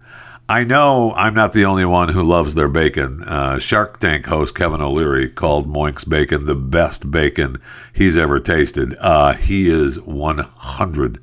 I 0.49 0.64
know 0.64 1.14
I'm 1.14 1.35
not 1.35 1.52
the 1.52 1.64
only 1.64 1.85
one 1.85 2.09
who 2.09 2.23
loves 2.23 2.54
their 2.54 2.69
bacon. 2.69 3.23
Uh, 3.23 3.59
Shark 3.59 4.00
Tank 4.00 4.26
host 4.26 4.54
Kevin 4.54 4.83
O'Leary 4.83 5.31
called 5.31 5.66
Moink's 5.66 6.04
bacon 6.04 6.45
the 6.45 6.54
best 6.54 7.11
bacon 7.11 7.57
he's 7.95 8.19
ever 8.19 8.38
tasted. 8.38 8.95
Uh, 9.00 9.33
he 9.33 9.71
is 9.71 9.99
100% 9.99 11.19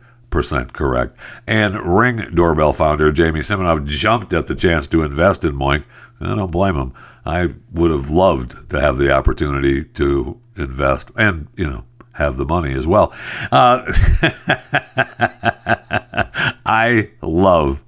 correct. 0.74 1.18
And 1.48 1.76
Ring 1.82 2.30
doorbell 2.34 2.74
founder 2.74 3.12
Jamie 3.12 3.42
Siminoff 3.42 3.86
jumped 3.86 4.34
at 4.34 4.48
the 4.48 4.56
chance 4.56 4.88
to 4.88 5.04
invest 5.04 5.44
in 5.44 5.54
Moink. 5.54 5.84
I 6.22 6.36
don't 6.36 6.52
blame 6.52 6.76
him. 6.76 6.94
I 7.26 7.54
would 7.72 7.92
have 7.92 8.10
loved 8.10 8.70
to 8.70 8.82
have 8.82 8.98
the 8.98 9.12
opportunity 9.12 9.84
to 9.84 10.40
invest 10.56 11.12
and, 11.16 11.48
you 11.56 11.70
know, 11.70 11.84
have 12.14 12.38
the 12.38 12.46
money 12.46 12.74
as 12.74 12.86
well. 12.86 13.14
Uh, 13.52 13.84
I 16.66 17.10
love 17.22 17.84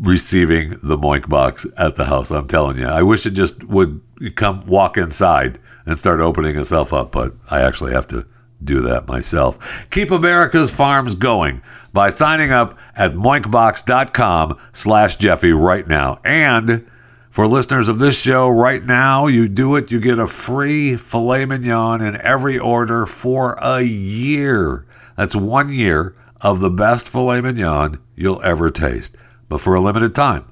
receiving 0.00 0.78
the 0.82 0.96
Moink 0.96 1.28
box 1.28 1.66
at 1.76 1.96
the 1.96 2.04
house. 2.04 2.30
I'm 2.30 2.48
telling 2.48 2.78
you, 2.78 2.86
I 2.86 3.02
wish 3.02 3.26
it 3.26 3.32
just 3.32 3.64
would 3.64 4.00
come 4.34 4.66
walk 4.66 4.96
inside 4.96 5.58
and 5.84 5.98
start 5.98 6.20
opening 6.20 6.56
itself 6.56 6.92
up, 6.92 7.12
but 7.12 7.34
I 7.50 7.60
actually 7.60 7.92
have 7.92 8.06
to 8.08 8.26
do 8.62 8.82
that 8.82 9.08
myself. 9.08 9.86
Keep 9.90 10.10
America's 10.10 10.70
farms 10.70 11.14
going 11.14 11.62
by 11.92 12.08
signing 12.08 12.52
up 12.52 12.78
at 12.94 13.12
moinkbox.com 13.14 14.58
slash 14.72 15.16
Jeffy 15.16 15.52
right 15.52 15.86
now. 15.86 16.20
And 16.24 16.90
for 17.30 17.46
listeners 17.46 17.88
of 17.88 17.98
this 17.98 18.18
show 18.18 18.48
right 18.48 18.84
now, 18.84 19.26
you 19.26 19.48
do 19.48 19.76
it, 19.76 19.90
you 19.90 20.00
get 20.00 20.18
a 20.18 20.26
free 20.26 20.96
filet 20.96 21.44
mignon 21.44 22.00
in 22.02 22.20
every 22.20 22.58
order 22.58 23.06
for 23.06 23.58
a 23.60 23.82
year. 23.82 24.86
That's 25.16 25.36
one 25.36 25.72
year 25.72 26.14
of 26.40 26.60
the 26.60 26.70
best 26.70 27.08
filet 27.08 27.40
mignon 27.40 27.98
you'll 28.14 28.42
ever 28.42 28.70
taste 28.70 29.16
but 29.48 29.60
for 29.60 29.74
a 29.74 29.80
limited 29.80 30.14
time. 30.14 30.50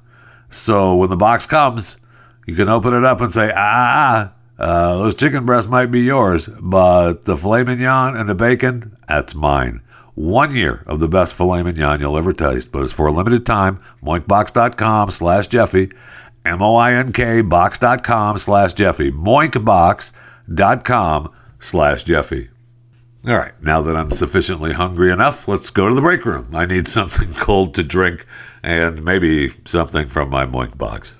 So 0.49 0.95
when 0.95 1.09
the 1.09 1.17
box 1.17 1.45
comes, 1.45 1.97
you 2.45 2.55
can 2.55 2.69
open 2.69 2.93
it 2.93 3.03
up 3.03 3.21
and 3.21 3.33
say, 3.33 3.51
ah, 3.55 4.31
uh, 4.57 4.97
those 4.97 5.15
chicken 5.15 5.45
breasts 5.45 5.69
might 5.69 5.91
be 5.91 6.01
yours, 6.01 6.47
but 6.59 7.25
the 7.25 7.37
filet 7.37 7.63
mignon 7.63 8.15
and 8.15 8.29
the 8.29 8.35
bacon, 8.35 8.95
that's 9.07 9.35
mine. 9.35 9.81
One 10.15 10.55
year 10.55 10.83
of 10.87 10.99
the 10.99 11.09
best 11.09 11.33
filet 11.33 11.63
mignon 11.63 11.99
you'll 11.99 12.17
ever 12.17 12.31
taste, 12.31 12.71
but 12.71 12.83
it's 12.83 12.93
for 12.93 13.07
a 13.07 13.11
limited 13.11 13.45
time. 13.45 13.81
Moinkbox.com 14.01 15.11
slash 15.11 15.47
Jeffy. 15.47 15.91
M-O-I-N-K 16.45 17.41
box.com 17.41 18.37
slash 18.37 18.73
Jeffy. 18.73 19.11
Moinkbox.com 19.11 21.31
slash 21.59 22.03
Jeffy. 22.03 22.49
All 23.27 23.35
right, 23.35 23.59
now 23.61 23.81
that 23.81 23.95
I'm 23.95 24.11
sufficiently 24.11 24.71
hungry 24.71 25.11
enough, 25.11 25.47
let's 25.47 25.71
go 25.71 25.89
to 25.89 25.95
the 25.95 26.01
break 26.01 26.23
room. 26.25 26.51
I 26.53 26.67
need 26.67 26.85
something 26.87 27.33
cold 27.33 27.73
to 27.75 27.83
drink 27.83 28.25
and 28.61 29.03
maybe 29.03 29.49
something 29.65 30.07
from 30.07 30.29
my 30.29 30.45
moink 30.45 30.77
box. 30.77 31.13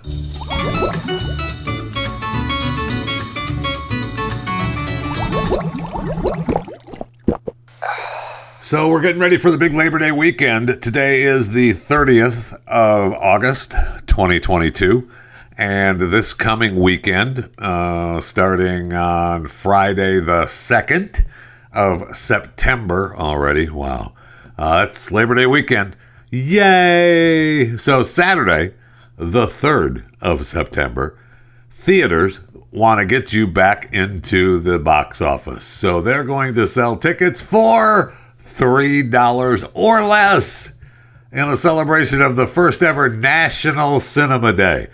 So 8.65 8.89
we're 8.89 9.01
getting 9.01 9.21
ready 9.21 9.37
for 9.37 9.51
the 9.51 9.59
big 9.59 9.73
Labor 9.73 9.99
Day 9.99 10.11
weekend. 10.11 10.81
Today 10.81 11.21
is 11.21 11.51
the 11.51 11.69
30th 11.69 12.53
of 12.65 13.13
August, 13.13 13.73
2022. 14.07 15.07
And 15.55 16.01
this 16.01 16.33
coming 16.33 16.79
weekend, 16.79 17.51
uh, 17.59 18.19
starting 18.21 18.91
on 18.91 19.45
Friday 19.45 20.19
the 20.19 20.45
2nd 20.45 21.23
of 21.71 22.15
September 22.15 23.15
already. 23.15 23.69
Wow. 23.69 24.13
Uh, 24.57 24.87
it's 24.89 25.11
Labor 25.11 25.35
Day 25.35 25.45
weekend. 25.45 25.95
Yay! 26.31 27.77
So, 27.77 28.01
Saturday, 28.01 28.73
the 29.15 29.45
3rd 29.45 30.05
of 30.21 30.47
September, 30.47 31.19
theaters 31.69 32.39
want 32.75 32.99
to 32.99 33.05
get 33.05 33.33
you 33.33 33.47
back 33.47 33.93
into 33.93 34.59
the 34.59 34.77
box 34.79 35.21
office. 35.21 35.63
So, 35.63 36.01
they're 36.01 36.23
going 36.23 36.53
to 36.55 36.67
sell 36.67 36.95
tickets 36.95 37.41
for 37.41 38.15
$3 38.43 39.71
or 39.73 40.03
less 40.03 40.73
in 41.31 41.49
a 41.49 41.55
celebration 41.55 42.21
of 42.21 42.35
the 42.35 42.47
first 42.47 42.83
ever 42.83 43.09
National 43.09 43.99
Cinema 43.99 44.53
Day. 44.53 44.87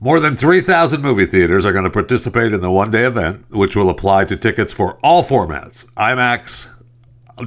More 0.00 0.20
than 0.20 0.36
3,000 0.36 1.02
movie 1.02 1.26
theaters 1.26 1.66
are 1.66 1.72
going 1.72 1.84
to 1.84 1.90
participate 1.90 2.52
in 2.52 2.60
the 2.60 2.70
one 2.70 2.90
day 2.90 3.04
event, 3.04 3.50
which 3.50 3.74
will 3.74 3.90
apply 3.90 4.24
to 4.26 4.36
tickets 4.36 4.72
for 4.72 4.98
all 5.02 5.24
formats 5.24 5.86
IMAX, 5.96 6.68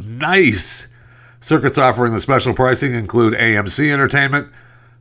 nice, 0.06 0.88
Circuits 1.44 1.80
offering 1.80 2.14
the 2.14 2.20
special 2.20 2.54
pricing 2.54 2.94
include 2.94 3.34
AMC 3.34 3.92
Entertainment, 3.92 4.48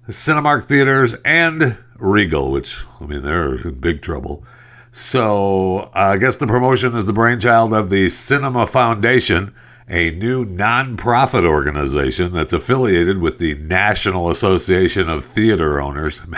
Cinemark 0.08 0.64
Theaters, 0.64 1.14
and 1.22 1.76
Regal, 1.98 2.50
which, 2.50 2.82
I 2.98 3.04
mean, 3.04 3.20
they're 3.20 3.56
in 3.56 3.74
big 3.74 4.00
trouble. 4.00 4.42
So 4.92 5.90
I 5.94 6.16
guess 6.16 6.36
the 6.36 6.46
promotion 6.46 6.94
is 6.96 7.06
the 7.06 7.12
brainchild 7.12 7.72
of 7.72 7.90
the 7.90 8.08
Cinema 8.08 8.66
Foundation, 8.66 9.54
a 9.88 10.10
new 10.10 10.44
nonprofit 10.44 11.44
organization 11.44 12.32
that's 12.32 12.52
affiliated 12.52 13.18
with 13.18 13.38
the 13.38 13.54
National 13.54 14.30
Association 14.30 15.08
of 15.08 15.24
Theater 15.24 15.80
Owners. 15.80 16.22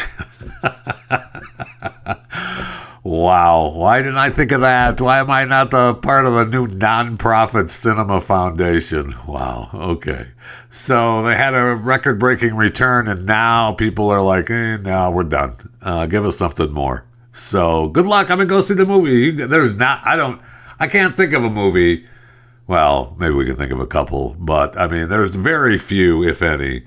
Wow. 3.05 3.73
Why 3.75 3.99
didn't 3.99 4.19
I 4.19 4.31
think 4.31 4.53
of 4.53 4.61
that? 4.61 5.01
Why 5.01 5.19
am 5.19 5.31
I 5.31 5.45
not 5.45 5.73
the 5.73 5.95
part 5.95 6.25
of 6.25 6.35
the 6.35 6.47
new 6.47 6.69
nonprofit 6.69 7.69
cinema 7.71 8.21
foundation? 8.21 9.17
Wow. 9.27 9.71
Okay. 9.75 10.29
So 10.71 11.23
they 11.25 11.35
had 11.35 11.55
a 11.55 11.75
record 11.75 12.21
breaking 12.21 12.55
return, 12.55 13.09
and 13.09 13.27
now 13.27 13.73
people 13.73 14.09
are 14.09 14.23
like, 14.23 14.49
eh, 14.51 14.77
no, 14.77 15.11
we're 15.11 15.25
done. 15.25 15.57
Uh, 15.83 16.07
give 16.07 16.25
us 16.25 16.39
something 16.39 16.71
more. 16.73 17.05
So 17.33 17.89
good 17.89 18.07
luck. 18.07 18.31
I'm 18.31 18.39
to 18.39 18.47
go 18.47 18.61
see 18.61 18.75
the 18.75 18.85
movie. 18.85 19.31
There's 19.31 19.75
not, 19.75 20.07
I 20.07 20.17
don't, 20.17 20.41
I 20.79 20.87
can't 20.87 21.17
think 21.17 21.33
of 21.33 21.43
a 21.45 21.51
movie. 21.51 22.07
Well, 22.67 23.17
maybe 23.19 23.35
we 23.35 23.47
can 23.47 23.57
think 23.57 23.73
of 23.73 23.81
a 23.81 23.87
couple, 23.87 24.37
but 24.39 24.77
I 24.79 24.87
mean, 24.87 25.09
there's 25.09 25.35
very 25.35 25.79
few, 25.79 26.23
if 26.23 26.43
any, 26.43 26.85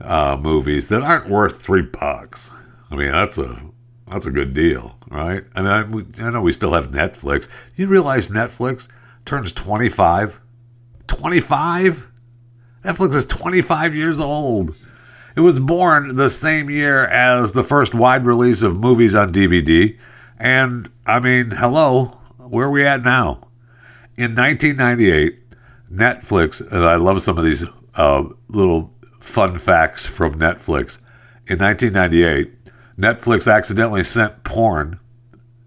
uh, 0.00 0.36
movies 0.40 0.88
that 0.88 1.02
aren't 1.02 1.28
worth 1.28 1.60
three 1.60 1.82
bucks. 1.82 2.50
I 2.90 2.96
mean, 2.96 3.10
that's 3.10 3.38
a 3.38 3.60
that's 4.06 4.26
a 4.26 4.30
good 4.30 4.54
deal, 4.54 4.96
right? 5.10 5.42
I 5.56 5.62
mean, 5.62 6.06
I, 6.20 6.26
I 6.26 6.30
know 6.30 6.40
we 6.40 6.52
still 6.52 6.74
have 6.74 6.92
Netflix. 6.92 7.48
You 7.74 7.88
realize 7.88 8.28
Netflix 8.28 8.86
turns 9.24 9.52
25? 9.52 10.40
25? 11.08 12.06
Netflix 12.84 13.14
is 13.14 13.26
25 13.26 13.94
years 13.96 14.20
old. 14.20 14.76
It 15.36 15.40
was 15.40 15.60
born 15.60 16.16
the 16.16 16.30
same 16.30 16.70
year 16.70 17.06
as 17.06 17.52
the 17.52 17.62
first 17.62 17.94
wide 17.94 18.24
release 18.24 18.62
of 18.62 18.80
movies 18.80 19.14
on 19.14 19.32
DVD. 19.32 19.96
And 20.38 20.90
I 21.04 21.20
mean, 21.20 21.50
hello, 21.50 22.18
where 22.38 22.66
are 22.66 22.70
we 22.70 22.86
at 22.86 23.02
now? 23.02 23.48
In 24.16 24.34
1998, 24.34 25.38
Netflix, 25.92 26.60
and 26.60 26.84
I 26.84 26.96
love 26.96 27.20
some 27.20 27.36
of 27.36 27.44
these 27.44 27.64
uh, 27.96 28.24
little 28.48 28.94
fun 29.20 29.58
facts 29.58 30.06
from 30.06 30.38
Netflix. 30.38 30.98
In 31.48 31.58
1998, 31.58 32.52
Netflix 32.98 33.52
accidentally 33.52 34.04
sent 34.04 34.42
porn. 34.42 34.98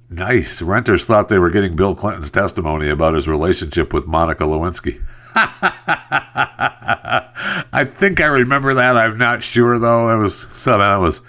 Nice. 0.10 0.64
Renters 0.64 1.06
thought 1.06 1.28
they 1.28 1.38
were 1.38 1.52
getting 1.52 1.76
Bill 1.76 1.94
Clinton's 1.94 2.32
testimony 2.32 2.90
about 2.90 3.14
his 3.14 3.28
relationship 3.28 3.94
with 3.94 4.08
Monica 4.08 4.46
Lewinsky. 4.46 5.00
I 7.72 7.86
think 7.86 8.20
I 8.20 8.28
remember 8.28 8.74
that. 8.74 8.98
I'm 8.98 9.18
not 9.18 9.44
sure 9.44 9.78
though. 9.78 10.10
It 10.10 10.22
was 10.22 10.48
so 10.52 10.78
that 10.78 10.98
was 10.98 11.22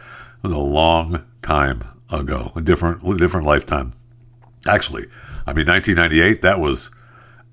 was 0.43 0.53
a 0.53 0.59
long 0.59 1.23
time 1.43 1.83
ago, 2.11 2.53
a 2.57 2.61
different 2.61 3.03
different 3.19 3.47
lifetime. 3.47 3.93
Actually, 4.67 5.07
I 5.47 5.53
mean 5.53 5.67
1998. 5.67 6.43
That 6.43 6.61
was 6.61 6.91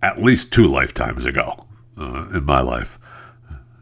at 0.01 0.21
least 0.21 0.53
two 0.53 0.67
lifetimes 0.67 1.25
ago 1.25 1.65
uh, 1.97 2.27
in 2.33 2.45
my 2.45 2.61
life. 2.61 2.99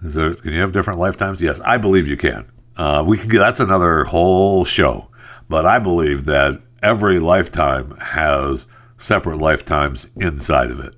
Is 0.03 0.15
there? 0.15 0.33
Can 0.33 0.53
you 0.53 0.62
have 0.62 0.71
different 0.71 1.00
lifetimes? 1.00 1.41
Yes, 1.41 1.59
I 1.62 1.77
believe 1.77 2.07
you 2.07 2.17
can. 2.17 2.45
Uh, 2.77 3.03
we 3.05 3.17
can. 3.17 3.29
That's 3.29 3.59
another 3.59 4.03
whole 4.05 4.65
show. 4.65 5.09
But 5.50 5.65
I 5.65 5.79
believe 5.79 6.25
that 6.25 6.62
every 6.81 7.19
lifetime 7.19 7.95
has 7.97 8.67
separate 8.97 9.38
lifetimes 9.38 10.07
inside 10.15 10.71
of 10.71 10.79
it, 10.79 10.95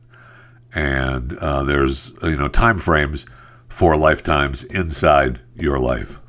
and 0.74 1.38
uh, 1.40 1.64
there's 1.64 2.14
you 2.24 2.38
know 2.38 2.48
time 2.48 2.78
frames 2.80 3.26
for 3.70 3.96
lifetimes 3.96 4.64
inside 4.64 5.40
your 5.56 5.80
life. 5.80 6.20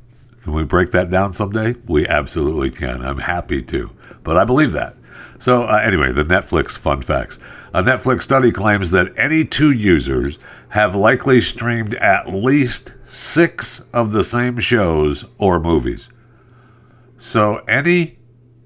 Can 0.42 0.52
we 0.52 0.64
break 0.64 0.90
that 0.92 1.10
down 1.10 1.32
someday? 1.32 1.74
We 1.86 2.06
absolutely 2.06 2.70
can. 2.70 3.02
I'm 3.02 3.18
happy 3.18 3.62
to, 3.62 3.90
but 4.22 4.36
I 4.36 4.44
believe 4.44 4.72
that. 4.72 4.96
So 5.38 5.64
uh, 5.64 5.80
anyway, 5.82 6.12
the 6.12 6.24
Netflix 6.24 6.76
fun 6.76 7.02
facts. 7.02 7.38
A 7.74 7.82
Netflix 7.82 8.22
study 8.22 8.50
claims 8.50 8.90
that 8.92 9.12
any 9.16 9.44
two 9.44 9.72
users 9.72 10.38
have 10.70 10.94
likely 10.94 11.40
streamed 11.40 11.94
at 11.96 12.32
least 12.32 12.94
six 13.04 13.80
of 13.92 14.12
the 14.12 14.24
same 14.24 14.58
shows 14.58 15.24
or 15.38 15.60
movies. 15.60 16.08
So 17.18 17.58
any 17.68 18.18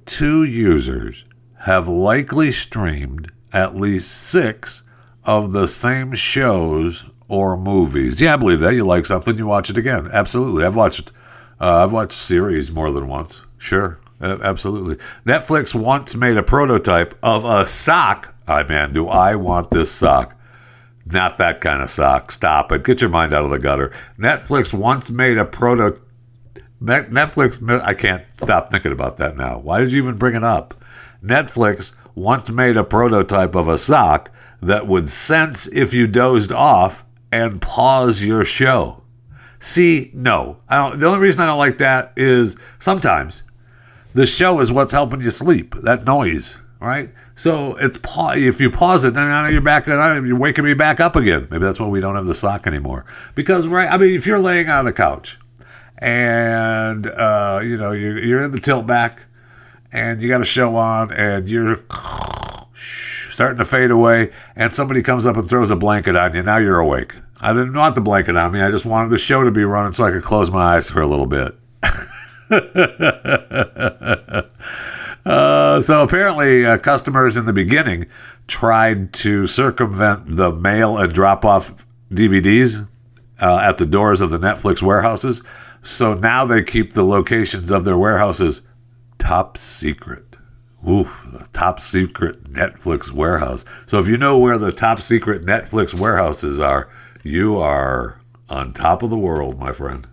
two 0.06 0.44
users 0.44 1.24
have 1.60 1.88
likely 1.88 2.52
streamed 2.52 3.30
at 3.52 3.76
least 3.76 4.10
six 4.10 4.82
of 5.24 5.52
the 5.52 5.68
same 5.68 6.12
shows 6.14 7.04
or 7.32 7.56
movies. 7.56 8.20
Yeah, 8.20 8.34
I 8.34 8.36
believe 8.36 8.60
that. 8.60 8.74
You 8.74 8.84
like 8.84 9.06
something, 9.06 9.38
you 9.38 9.46
watch 9.46 9.70
it 9.70 9.78
again. 9.78 10.06
Absolutely. 10.12 10.66
I've 10.66 10.76
watched 10.76 11.10
uh, 11.58 11.82
I've 11.82 11.92
watched 11.92 12.12
series 12.12 12.70
more 12.70 12.90
than 12.92 13.08
once. 13.08 13.42
Sure. 13.56 13.98
Uh, 14.20 14.36
absolutely. 14.42 14.96
Netflix 15.24 15.74
once 15.74 16.14
made 16.14 16.36
a 16.36 16.42
prototype 16.42 17.18
of 17.22 17.46
a 17.46 17.66
sock. 17.66 18.34
I 18.46 18.64
man, 18.64 18.92
do 18.92 19.08
I 19.08 19.36
want 19.36 19.70
this 19.70 19.90
sock? 19.90 20.38
Not 21.06 21.38
that 21.38 21.62
kind 21.62 21.82
of 21.82 21.88
sock. 21.88 22.30
Stop 22.30 22.70
it. 22.70 22.84
Get 22.84 23.00
your 23.00 23.08
mind 23.08 23.32
out 23.32 23.46
of 23.46 23.50
the 23.50 23.58
gutter. 23.58 23.92
Netflix 24.18 24.74
once 24.74 25.10
made 25.10 25.38
a 25.38 25.46
proto. 25.46 25.98
Netflix. 26.82 27.82
I 27.82 27.94
can't 27.94 28.24
stop 28.36 28.70
thinking 28.70 28.92
about 28.92 29.16
that 29.16 29.38
now. 29.38 29.58
Why 29.58 29.80
did 29.80 29.90
you 29.90 30.02
even 30.02 30.18
bring 30.18 30.34
it 30.34 30.44
up? 30.44 30.74
Netflix 31.24 31.94
once 32.14 32.50
made 32.50 32.76
a 32.76 32.84
prototype 32.84 33.54
of 33.54 33.68
a 33.68 33.78
sock 33.78 34.30
that 34.60 34.86
would 34.86 35.08
sense 35.08 35.66
if 35.68 35.94
you 35.94 36.06
dozed 36.06 36.52
off 36.52 37.06
and 37.32 37.60
pause 37.60 38.22
your 38.22 38.44
show. 38.44 39.02
See, 39.58 40.10
no. 40.12 40.58
the 40.68 41.06
only 41.06 41.18
reason 41.18 41.42
I 41.42 41.46
don't 41.46 41.58
like 41.58 41.78
that 41.78 42.12
is 42.16 42.56
sometimes 42.78 43.42
the 44.14 44.26
show 44.26 44.60
is 44.60 44.70
what's 44.70 44.92
helping 44.92 45.22
you 45.22 45.30
sleep. 45.30 45.74
That 45.82 46.04
noise, 46.04 46.58
right? 46.80 47.10
So 47.34 47.76
it's 47.76 47.96
pa- 47.96 48.32
if 48.32 48.60
you 48.60 48.70
pause 48.70 49.04
it, 49.04 49.14
then 49.14 49.30
I 49.30 49.42
know 49.42 49.48
you're 49.48 49.62
back. 49.62 49.86
You're 49.86 50.36
waking 50.36 50.64
me 50.64 50.74
back 50.74 51.00
up 51.00 51.16
again. 51.16 51.48
Maybe 51.50 51.64
that's 51.64 51.80
why 51.80 51.86
we 51.86 52.00
don't 52.00 52.16
have 52.16 52.26
the 52.26 52.34
sock 52.34 52.66
anymore. 52.66 53.06
Because 53.34 53.66
right, 53.66 53.88
I 53.90 53.96
mean, 53.96 54.14
if 54.14 54.26
you're 54.26 54.38
laying 54.38 54.68
on 54.68 54.84
the 54.84 54.92
couch 54.92 55.38
and 55.98 57.06
uh, 57.06 57.60
you 57.62 57.76
know 57.76 57.92
you're, 57.92 58.22
you're 58.22 58.42
in 58.42 58.50
the 58.50 58.60
tilt 58.60 58.86
back 58.86 59.20
and 59.92 60.22
you 60.22 60.28
got 60.28 60.40
a 60.40 60.44
show 60.44 60.76
on 60.76 61.12
and 61.12 61.48
you're 61.48 61.78
starting 62.74 63.58
to 63.58 63.64
fade 63.64 63.90
away, 63.90 64.30
and 64.56 64.72
somebody 64.72 65.02
comes 65.02 65.26
up 65.26 65.36
and 65.36 65.48
throws 65.48 65.70
a 65.70 65.76
blanket 65.76 66.16
on 66.16 66.34
you. 66.34 66.42
Now 66.42 66.58
you're 66.58 66.78
awake. 66.78 67.14
I 67.40 67.52
didn't 67.52 67.74
want 67.74 67.94
the 67.94 68.00
blanket 68.00 68.36
on 68.36 68.52
me. 68.52 68.60
I 68.60 68.70
just 68.70 68.84
wanted 68.84 69.10
the 69.10 69.18
show 69.18 69.42
to 69.42 69.50
be 69.50 69.64
running 69.64 69.92
so 69.92 70.04
I 70.04 70.10
could 70.10 70.22
close 70.22 70.50
my 70.50 70.76
eyes 70.76 70.88
for 70.88 71.02
a 71.02 71.06
little 71.06 71.26
bit. 71.26 71.56
uh, 75.26 75.80
so 75.80 76.02
apparently, 76.02 76.64
uh, 76.64 76.78
customers 76.78 77.36
in 77.36 77.46
the 77.46 77.52
beginning 77.52 78.06
tried 78.46 79.12
to 79.14 79.46
circumvent 79.46 80.36
the 80.36 80.52
mail 80.52 80.98
and 80.98 81.12
drop 81.12 81.44
off 81.44 81.86
DVDs 82.12 82.86
uh, 83.40 83.58
at 83.58 83.78
the 83.78 83.86
doors 83.86 84.20
of 84.20 84.30
the 84.30 84.38
Netflix 84.38 84.82
warehouses. 84.82 85.42
So 85.82 86.14
now 86.14 86.44
they 86.44 86.62
keep 86.62 86.92
the 86.92 87.04
locations 87.04 87.72
of 87.72 87.84
their 87.84 87.98
warehouses 87.98 88.62
top 89.22 89.56
secret. 89.56 90.36
Oof, 90.88 91.24
top 91.52 91.78
secret 91.78 92.42
Netflix 92.52 93.12
warehouse. 93.12 93.64
So 93.86 94.00
if 94.00 94.08
you 94.08 94.18
know 94.18 94.36
where 94.36 94.58
the 94.58 94.72
top 94.72 95.00
secret 95.00 95.42
Netflix 95.42 95.94
warehouses 95.94 96.58
are, 96.58 96.90
you 97.22 97.56
are 97.56 98.20
on 98.48 98.72
top 98.72 99.04
of 99.04 99.10
the 99.10 99.16
world, 99.16 99.60
my 99.60 99.72
friend. 99.72 100.08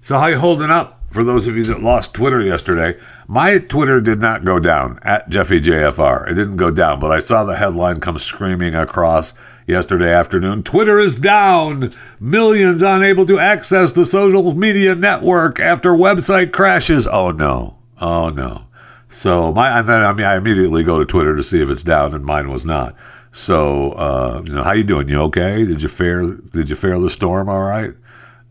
So 0.00 0.18
how 0.18 0.28
you 0.28 0.38
holding 0.38 0.70
up? 0.70 1.02
For 1.10 1.24
those 1.24 1.48
of 1.48 1.56
you 1.56 1.64
that 1.64 1.82
lost 1.82 2.14
Twitter 2.14 2.40
yesterday, 2.40 2.98
my 3.26 3.58
Twitter 3.58 4.00
did 4.00 4.20
not 4.20 4.44
go 4.44 4.60
down 4.60 5.00
at 5.02 5.28
JeffyJFR. 5.30 6.30
It 6.30 6.34
didn't 6.34 6.56
go 6.56 6.70
down, 6.70 7.00
but 7.00 7.10
I 7.10 7.18
saw 7.18 7.42
the 7.42 7.56
headline 7.56 8.00
come 8.00 8.18
screaming 8.18 8.76
across 8.76 9.34
yesterday 9.66 10.12
afternoon. 10.12 10.62
Twitter 10.62 10.98
is 10.98 11.14
down. 11.14 11.92
Millions 12.20 12.82
unable 12.82 13.26
to 13.26 13.38
access 13.38 13.92
the 13.92 14.04
social 14.04 14.54
media 14.54 14.94
network 14.94 15.60
after 15.60 15.90
website 15.90 16.52
crashes. 16.52 17.06
Oh 17.06 17.30
no. 17.30 17.78
Oh 18.00 18.28
no. 18.30 18.66
So 19.08 19.52
my 19.52 19.78
and 19.78 19.88
then 19.88 20.02
I 20.02 20.12
mean 20.12 20.26
I 20.26 20.36
immediately 20.36 20.84
go 20.84 20.98
to 20.98 21.04
Twitter 21.04 21.36
to 21.36 21.44
see 21.44 21.62
if 21.62 21.68
it's 21.68 21.82
down, 21.82 22.14
and 22.14 22.24
mine 22.24 22.50
was 22.50 22.64
not. 22.64 22.94
So 23.32 23.92
uh, 23.92 24.42
you 24.44 24.52
know, 24.52 24.62
how 24.62 24.72
you 24.72 24.84
doing? 24.84 25.08
You 25.08 25.20
okay? 25.22 25.64
Did 25.64 25.82
you 25.82 25.88
fare 25.88 26.24
Did 26.24 26.68
you 26.68 26.76
fare 26.76 26.98
the 26.98 27.10
storm 27.10 27.48
all 27.48 27.62
right? 27.62 27.94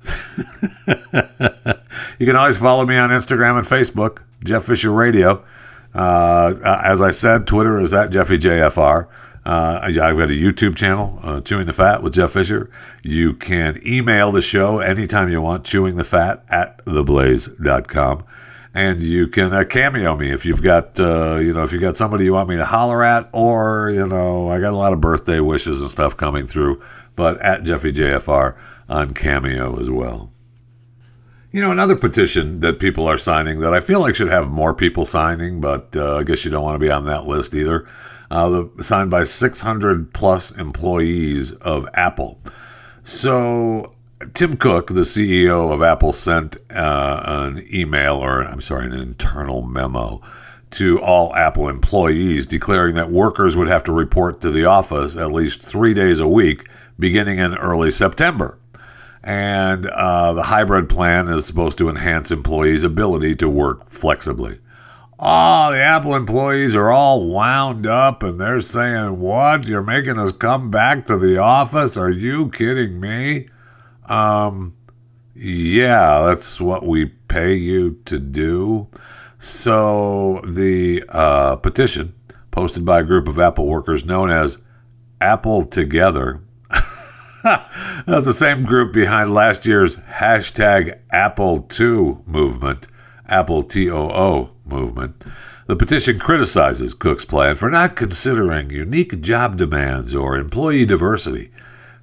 you 2.20 2.26
can 2.26 2.36
always 2.36 2.58
follow 2.58 2.86
me 2.86 2.98
on 2.98 3.10
Instagram 3.10 3.58
and 3.58 3.66
Facebook, 3.66 4.20
Jeff 4.44 4.66
Fisher 4.66 4.92
Radio. 4.92 5.44
Uh, 5.94 6.56
as 6.84 7.02
I 7.02 7.12
said, 7.12 7.48
Twitter 7.48 7.80
is 7.80 7.94
at 7.94 8.10
JeffyJFR. 8.10 9.08
Uh, 9.46 9.80
I've 9.82 9.96
got 9.96 10.30
a 10.30 10.34
YouTube 10.34 10.76
channel, 10.76 11.20
uh, 11.22 11.42
Chewing 11.42 11.66
the 11.66 11.74
Fat 11.74 12.02
with 12.02 12.14
Jeff 12.14 12.32
Fisher. 12.32 12.70
You 13.02 13.34
can 13.34 13.80
email 13.86 14.32
the 14.32 14.42
show 14.42 14.80
anytime 14.80 15.30
you 15.30 15.42
want, 15.42 15.66
chewing 15.66 15.96
the 15.96 16.06
fat 16.06 16.46
at 16.50 16.84
theblaze.com. 16.86 18.24
And 18.76 19.02
you 19.02 19.28
can 19.28 19.54
uh, 19.54 19.66
cameo 19.66 20.16
me 20.16 20.32
if 20.32 20.46
you've 20.46 20.64
got, 20.64 21.00
uh, 21.00 21.36
you 21.36 21.54
know, 21.54 21.64
if 21.64 21.72
you've 21.72 21.82
got 21.82 21.98
somebody 21.98 22.24
you 22.24 22.34
want 22.34 22.50
me 22.50 22.56
to 22.56 22.66
holler 22.66 23.04
at, 23.04 23.30
or, 23.32 23.92
you 23.92 24.08
know, 24.08 24.50
I 24.50 24.60
got 24.60 24.74
a 24.74 24.78
lot 24.78 24.94
of 24.94 25.02
birthday 25.02 25.40
wishes 25.40 25.80
and 25.80 25.90
stuff 25.92 26.18
coming 26.18 26.48
through, 26.48 26.82
but 27.16 27.40
at 27.42 27.64
Jeffy 27.64 27.92
JeffyJFR 27.92 28.56
on 28.90 29.14
Cameo 29.14 29.80
as 29.80 29.92
well. 29.92 30.32
You 31.52 31.62
know, 31.62 31.72
another 31.72 31.96
petition 31.96 32.62
that 32.62 32.80
people 32.80 33.08
are 33.08 33.20
signing 33.20 33.60
that 33.60 33.76
I 33.76 33.80
feel 33.80 34.00
like 34.00 34.16
should 34.16 34.32
have 34.32 34.50
more 34.50 34.74
people 34.74 35.06
signing, 35.06 35.62
but 35.62 35.96
uh, 35.96 36.18
I 36.18 36.24
guess 36.24 36.44
you 36.44 36.50
don't 36.50 36.64
want 36.64 36.74
to 36.76 36.84
be 36.84 36.90
on 36.90 37.06
that 37.06 37.28
list 37.28 37.54
either. 37.54 37.88
Uh, 38.34 38.50
the, 38.50 38.84
signed 38.84 39.12
by 39.12 39.24
600 39.24 40.12
plus 40.12 40.50
employees 40.50 41.52
of 41.52 41.88
Apple. 41.94 42.40
So, 43.04 43.94
Tim 44.34 44.58
Cook, 44.58 44.88
the 44.88 45.02
CEO 45.02 45.72
of 45.72 45.84
Apple, 45.84 46.14
sent 46.14 46.58
uh, 46.72 47.22
an 47.26 47.64
email, 47.72 48.16
or 48.16 48.42
I'm 48.42 48.60
sorry, 48.60 48.88
an 48.88 48.94
internal 48.94 49.62
memo 49.62 50.20
to 50.72 51.00
all 51.00 51.36
Apple 51.36 51.70
employees 51.70 52.48
declaring 52.48 52.96
that 52.96 53.12
workers 53.12 53.56
would 53.56 53.68
have 53.68 53.84
to 53.84 53.92
report 53.92 54.42
to 54.42 54.50
the 54.50 54.66
office 54.66 55.16
at 55.16 55.32
least 55.32 55.62
three 55.62 55.94
days 55.94 56.18
a 56.18 56.28
week 56.28 56.68
beginning 56.98 57.38
in 57.38 57.54
early 57.58 57.92
September 57.92 58.58
and 59.24 59.86
uh, 59.86 60.34
the 60.34 60.44
hybrid 60.44 60.90
plan 60.90 61.30
is 61.30 61.46
supposed 61.46 61.78
to 61.78 61.88
enhance 61.88 62.32
employees' 62.32 62.84
ability 62.84 63.36
to 63.36 63.48
work 63.48 63.90
flexibly. 63.90 64.60
Oh, 65.26 65.72
the 65.72 65.82
Apple 65.82 66.16
employees 66.16 66.76
are 66.76 66.92
all 66.92 67.26
wound 67.26 67.88
up 67.88 68.24
and 68.24 68.42
they're 68.42 68.60
saying, 68.60 69.22
What? 69.22 69.66
You're 69.66 69.82
making 69.82 70.20
us 70.20 70.34
come 70.34 70.70
back 70.70 71.06
to 71.06 71.18
the 71.18 71.38
office? 71.38 71.96
Are 71.96 72.10
you 72.10 72.50
kidding 72.50 73.00
me? 73.00 73.48
Um, 74.08 74.76
yeah, 75.34 76.24
that's 76.24 76.60
what 76.60 76.86
we 76.86 77.06
pay 77.06 77.54
you 77.54 78.02
to 78.04 78.20
do. 78.20 78.90
So 79.40 80.42
the 80.46 81.06
uh, 81.08 81.56
petition 81.56 82.14
posted 82.52 82.84
by 82.84 83.00
a 83.00 83.04
group 83.04 83.30
of 83.30 83.40
Apple 83.40 83.66
workers 83.66 84.04
known 84.04 84.30
as 84.30 84.58
Apple 85.22 85.64
Together 85.64 86.42
That's 87.44 88.26
the 88.26 88.34
same 88.34 88.66
group 88.66 88.92
behind 88.92 89.34
last 89.34 89.66
year's 89.66 89.96
hashtag 89.96 91.00
Apple 91.12 91.62
Too 91.62 92.22
movement, 92.26 92.90
Apple 93.26 93.64
TOO 93.64 94.53
movement. 94.66 95.24
The 95.68 95.76
petition 95.76 96.20
criticizes 96.20 96.94
Cook's 96.94 97.26
plan 97.26 97.56
for 97.56 97.70
not 97.70 97.96
considering 97.96 98.70
unique 98.70 99.22
job 99.22 99.58
demands 99.58 100.14
or 100.14 100.38
employee 100.38 100.86
diversity. 100.86 101.52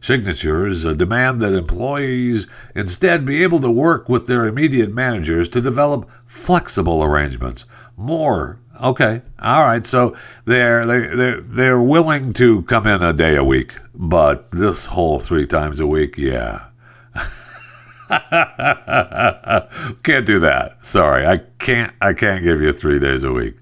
Signatures 0.01 0.87
uh, 0.87 0.95
demand 0.95 1.41
that 1.41 1.53
employees 1.53 2.47
instead 2.75 3.27
be 3.27 3.43
able 3.43 3.61
to 3.61 3.71
work 3.71 4.09
with 4.09 4.27
their 4.27 4.47
immediate 4.47 4.93
managers 4.93 5.49
to 5.51 5.61
develop 5.61 6.09
flexible 6.27 7.03
arrangements. 7.03 7.67
More 7.97 8.61
Okay. 8.83 9.21
All 9.39 9.63
right. 9.63 9.85
So 9.85 10.17
they're 10.47 10.87
they 10.87 11.15
they're 11.15 11.41
they're 11.43 11.83
willing 11.83 12.33
to 12.35 12.63
come 12.63 12.87
in 12.87 13.03
a 13.03 13.13
day 13.13 13.37
a 13.37 13.45
week, 13.45 13.75
but 13.95 14.51
this 14.51 14.87
whole 14.87 15.21
three 15.21 15.47
times 15.47 15.81
a 15.81 15.87
week, 15.87 16.17
yeah, 16.17 16.67
can't 20.03 20.27
do 20.27 20.41
that. 20.41 20.77
Sorry, 20.81 21.25
I 21.27 21.39
can't. 21.59 21.95
I 22.01 22.13
can't 22.13 22.43
give 22.43 22.61
you 22.61 22.73
three 22.73 22.99
days 22.99 23.23
a 23.23 23.33
week. 23.33 23.55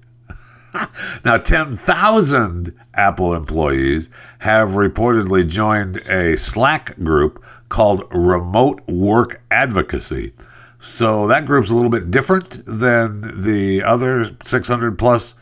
now, 1.25 1.37
10,000 1.37 2.75
Apple 2.95 3.35
employees 3.35 4.09
have 4.39 4.71
reportedly 4.71 5.47
joined 5.47 5.99
a 6.09 6.37
Slack 6.37 6.99
group 7.03 7.45
called 7.69 8.05
Remote 8.11 8.81
Work 8.89 9.43
Advocacy. 9.51 10.33
So 10.79 11.27
that 11.27 11.45
group's 11.45 11.71
a 11.71 11.75
little 11.75 11.91
bit 11.91 12.11
different 12.11 12.65
than 12.65 13.43
the 13.43 13.83
other 13.83 14.31
600 14.45 14.99
plus 14.99 15.35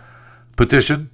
petition, 0.57 1.11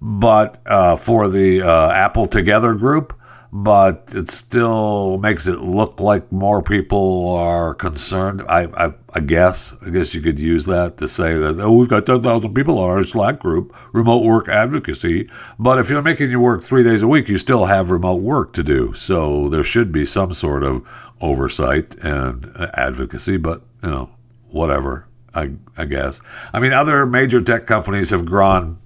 but 0.00 0.62
uh, 0.64 0.96
for 0.96 1.28
the 1.28 1.60
uh, 1.62 1.90
Apple 1.90 2.26
Together 2.26 2.74
group, 2.74 3.18
but 3.56 4.12
it 4.16 4.28
still 4.28 5.16
makes 5.18 5.46
it 5.46 5.60
look 5.60 6.00
like 6.00 6.30
more 6.32 6.60
people 6.60 7.36
are 7.36 7.72
concerned. 7.72 8.42
I, 8.48 8.64
I, 8.86 8.92
I 9.14 9.20
guess, 9.20 9.72
I 9.80 9.90
guess 9.90 10.12
you 10.12 10.20
could 10.20 10.40
use 10.40 10.64
that 10.64 10.96
to 10.96 11.06
say 11.06 11.34
that 11.38 11.60
oh, 11.60 11.70
we've 11.70 11.88
got 11.88 12.04
ten 12.04 12.20
thousand 12.20 12.52
people 12.52 12.80
on 12.80 12.90
our 12.90 13.04
Slack 13.04 13.38
group, 13.38 13.72
remote 13.92 14.24
work 14.24 14.48
advocacy. 14.48 15.30
But 15.56 15.78
if 15.78 15.88
you're 15.88 16.02
making 16.02 16.32
you 16.32 16.40
work 16.40 16.64
three 16.64 16.82
days 16.82 17.02
a 17.02 17.06
week, 17.06 17.28
you 17.28 17.38
still 17.38 17.66
have 17.66 17.92
remote 17.92 18.22
work 18.22 18.54
to 18.54 18.64
do. 18.64 18.92
So 18.92 19.48
there 19.48 19.62
should 19.62 19.92
be 19.92 20.04
some 20.04 20.34
sort 20.34 20.64
of 20.64 20.84
oversight 21.20 21.94
and 22.02 22.50
advocacy. 22.74 23.36
But 23.36 23.62
you 23.84 23.90
know, 23.90 24.10
whatever. 24.50 25.06
I, 25.36 25.50
I 25.76 25.84
guess. 25.84 26.20
I 26.52 26.60
mean, 26.60 26.72
other 26.72 27.06
major 27.06 27.40
tech 27.40 27.66
companies 27.66 28.10
have 28.10 28.24
drawn 28.24 28.78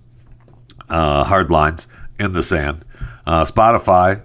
uh, 0.89 1.25
hard 1.25 1.51
lines 1.51 1.89
in 2.19 2.33
the 2.33 2.43
sand. 2.43 2.87
Uh, 3.27 3.45
Spotify 3.45 4.23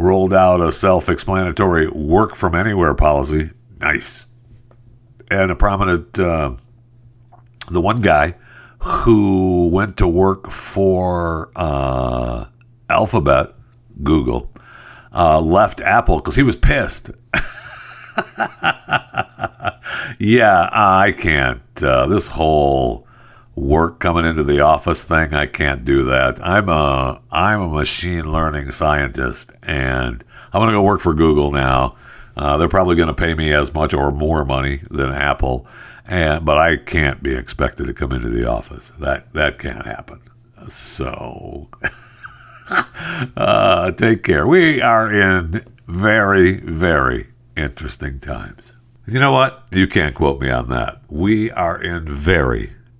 rolled 0.00 0.32
out 0.32 0.60
a 0.60 0.72
self 0.72 1.08
explanatory 1.08 1.88
work 1.88 2.34
from 2.34 2.54
anywhere 2.54 2.94
policy. 2.94 3.50
Nice. 3.80 4.26
And 5.30 5.50
a 5.50 5.56
prominent, 5.56 6.18
uh, 6.18 6.54
the 7.70 7.80
one 7.80 8.00
guy 8.00 8.34
who 8.80 9.68
went 9.68 9.96
to 9.98 10.08
work 10.08 10.50
for 10.50 11.52
uh, 11.54 12.46
Alphabet, 12.88 13.54
Google, 14.02 14.50
uh, 15.12 15.40
left 15.40 15.80
Apple 15.80 16.16
because 16.16 16.34
he 16.34 16.42
was 16.42 16.56
pissed. 16.56 17.10
yeah, 20.18 20.68
I 20.72 21.14
can't. 21.16 21.82
Uh, 21.82 22.06
this 22.06 22.28
whole 22.28 23.06
work 23.60 24.00
coming 24.00 24.24
into 24.24 24.42
the 24.42 24.60
office 24.60 25.04
thing. 25.04 25.34
I 25.34 25.46
can't 25.46 25.84
do 25.84 26.04
that. 26.04 26.44
I'm 26.44 26.68
a 26.68 27.20
I'm 27.30 27.60
a 27.60 27.68
machine 27.68 28.32
learning 28.32 28.70
scientist, 28.72 29.52
and 29.62 30.24
I'm 30.52 30.60
gonna 30.60 30.72
go 30.72 30.82
work 30.82 31.00
for 31.00 31.14
Google 31.14 31.50
now. 31.50 31.96
Uh, 32.36 32.56
they're 32.56 32.68
probably 32.68 32.96
to 33.08 33.14
pay 33.14 33.34
me 33.34 33.52
as 33.52 33.74
much 33.74 33.92
or 33.92 34.10
more 34.10 34.44
money 34.44 34.80
than 34.90 35.12
Apple, 35.12 35.66
and 36.06 36.44
but 36.44 36.56
I 36.56 36.78
can't 36.78 37.22
be 37.22 37.34
expected 37.34 37.86
to 37.86 37.94
come 37.94 38.12
into 38.12 38.30
the 38.30 38.48
office. 38.48 38.90
That 38.98 39.32
that 39.34 39.58
can't 39.58 39.84
happen. 39.84 40.20
So 40.68 41.68
uh, 43.36 43.92
take 43.92 44.22
care. 44.22 44.46
We 44.46 44.80
are 44.80 45.12
in 45.12 45.62
very 45.86 46.60
very 46.60 47.28
interesting 47.56 48.20
times. 48.20 48.72
You 49.06 49.20
know 49.20 49.32
what? 49.32 49.64
You 49.72 49.86
can't 49.86 50.14
quote 50.14 50.40
me 50.40 50.50
on 50.50 50.68
that. 50.70 51.02
We 51.08 51.50
are 51.50 51.82
in 51.82 52.06
very 52.06 52.72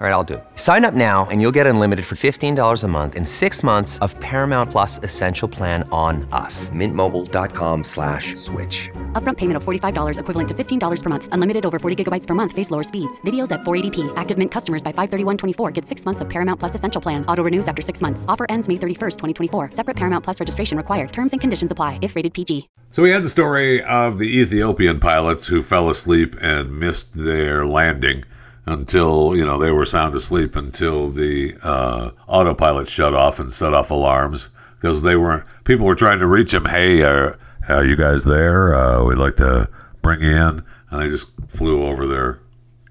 All 0.00 0.06
right, 0.06 0.14
I'll 0.14 0.24
do 0.24 0.34
it. 0.34 0.44
Sign 0.54 0.86
up 0.86 0.94
now 0.94 1.28
and 1.30 1.42
you'll 1.42 1.52
get 1.52 1.66
unlimited 1.66 2.06
for 2.06 2.14
$15 2.14 2.84
a 2.84 2.88
month 2.88 3.14
in 3.14 3.26
six 3.26 3.62
months 3.62 3.98
of 3.98 4.18
Paramount 4.18 4.70
Plus 4.70 4.98
Essential 5.02 5.46
Plan 5.46 5.86
on 5.92 6.26
us. 6.32 6.70
Mintmobile.com 6.70 7.84
slash 7.84 8.34
switch. 8.36 8.88
Upfront 9.12 9.36
payment 9.36 9.58
of 9.58 9.62
$45 9.62 10.18
equivalent 10.18 10.48
to 10.48 10.54
$15 10.54 11.02
per 11.02 11.10
month. 11.10 11.28
Unlimited 11.32 11.66
over 11.66 11.78
40 11.78 12.02
gigabytes 12.02 12.26
per 12.26 12.32
month. 12.34 12.52
Face 12.52 12.70
lower 12.70 12.82
speeds. 12.82 13.20
Videos 13.26 13.52
at 13.52 13.60
480p. 13.60 14.10
Active 14.16 14.38
Mint 14.38 14.50
customers 14.50 14.82
by 14.82 14.90
531.24 14.92 15.70
get 15.74 15.84
six 15.84 16.06
months 16.06 16.22
of 16.22 16.30
Paramount 16.30 16.58
Plus 16.58 16.74
Essential 16.74 17.02
Plan. 17.02 17.22
Auto 17.26 17.42
renews 17.42 17.68
after 17.68 17.82
six 17.82 18.00
months. 18.00 18.24
Offer 18.26 18.46
ends 18.48 18.68
May 18.68 18.76
31st, 18.76 19.18
2024. 19.18 19.72
Separate 19.72 19.98
Paramount 19.98 20.24
Plus 20.24 20.40
registration 20.40 20.78
required. 20.78 21.12
Terms 21.12 21.32
and 21.32 21.42
conditions 21.42 21.72
apply 21.72 21.98
if 22.00 22.16
rated 22.16 22.32
PG. 22.32 22.70
So 22.90 23.02
we 23.02 23.10
had 23.10 23.22
the 23.22 23.28
story 23.28 23.84
of 23.84 24.18
the 24.18 24.40
Ethiopian 24.40 24.98
pilots 24.98 25.46
who 25.46 25.60
fell 25.60 25.90
asleep 25.90 26.36
and 26.40 26.80
missed 26.80 27.12
their 27.12 27.66
landing 27.66 28.24
until 28.70 29.36
you 29.36 29.44
know 29.44 29.58
they 29.58 29.70
were 29.70 29.86
sound 29.86 30.14
asleep 30.14 30.56
until 30.56 31.10
the 31.10 31.56
uh, 31.62 32.10
autopilot 32.26 32.88
shut 32.88 33.14
off 33.14 33.38
and 33.38 33.52
set 33.52 33.74
off 33.74 33.90
alarms 33.90 34.50
because 34.76 35.02
they 35.02 35.16
weren't 35.16 35.44
people 35.64 35.86
were 35.86 35.94
trying 35.94 36.18
to 36.18 36.26
reach 36.26 36.52
them 36.52 36.66
hey 36.66 37.02
are, 37.02 37.38
are 37.68 37.84
you 37.84 37.96
guys 37.96 38.24
there? 38.24 38.74
Uh, 38.74 39.04
we'd 39.04 39.18
like 39.18 39.36
to 39.36 39.68
bring 40.02 40.22
you 40.22 40.30
in. 40.30 40.64
And 40.90 41.00
they 41.00 41.08
just 41.08 41.28
flew 41.48 41.86
over 41.86 42.06
their 42.06 42.40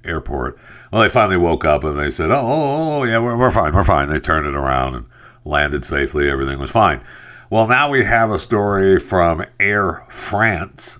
airport. 0.05 0.57
Well 0.91 1.01
they 1.01 1.09
finally 1.09 1.37
woke 1.37 1.65
up 1.65 1.83
and 1.83 1.97
they 1.97 2.09
said 2.09 2.31
oh, 2.31 2.39
oh, 2.39 2.99
oh 2.99 3.03
yeah 3.03 3.19
we're, 3.19 3.37
we're 3.37 3.51
fine 3.51 3.73
we're 3.73 3.83
fine. 3.83 4.09
They 4.09 4.19
turned 4.19 4.47
it 4.47 4.55
around 4.55 4.95
and 4.95 5.05
landed 5.43 5.83
safely. 5.83 6.29
Everything 6.29 6.59
was 6.59 6.71
fine. 6.71 7.01
Well 7.49 7.67
now 7.67 7.89
we 7.89 8.05
have 8.05 8.31
a 8.31 8.39
story 8.39 8.99
from 8.99 9.45
air 9.59 10.05
france 10.09 10.99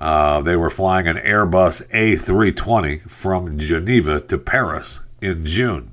uh, 0.00 0.40
they 0.40 0.56
were 0.56 0.70
flying 0.70 1.06
an 1.06 1.18
Airbus 1.18 1.86
A320 1.90 3.08
from 3.08 3.58
Geneva 3.58 4.18
to 4.18 4.38
Paris 4.38 5.00
in 5.20 5.44
June. 5.44 5.92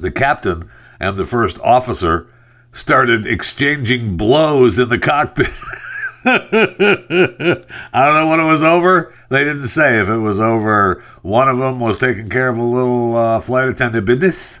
The 0.00 0.10
captain 0.10 0.70
and 0.98 1.18
the 1.18 1.26
first 1.26 1.60
officer 1.60 2.26
started 2.72 3.26
exchanging 3.26 4.16
blows 4.16 4.78
in 4.78 4.88
the 4.88 4.98
cockpit. 4.98 5.50
I 6.24 8.06
don't 8.06 8.14
know 8.14 8.28
when 8.28 8.40
it 8.40 8.46
was 8.46 8.62
over. 8.62 9.12
They 9.28 9.44
didn't 9.44 9.68
say 9.68 10.00
if 10.00 10.08
it 10.08 10.18
was 10.18 10.40
over. 10.40 11.04
One 11.20 11.50
of 11.50 11.58
them 11.58 11.80
was 11.80 11.98
taking 11.98 12.30
care 12.30 12.48
of 12.48 12.56
a 12.56 12.62
little 12.62 13.14
uh, 13.14 13.40
flight 13.40 13.68
attendant 13.68 14.06
business, 14.06 14.60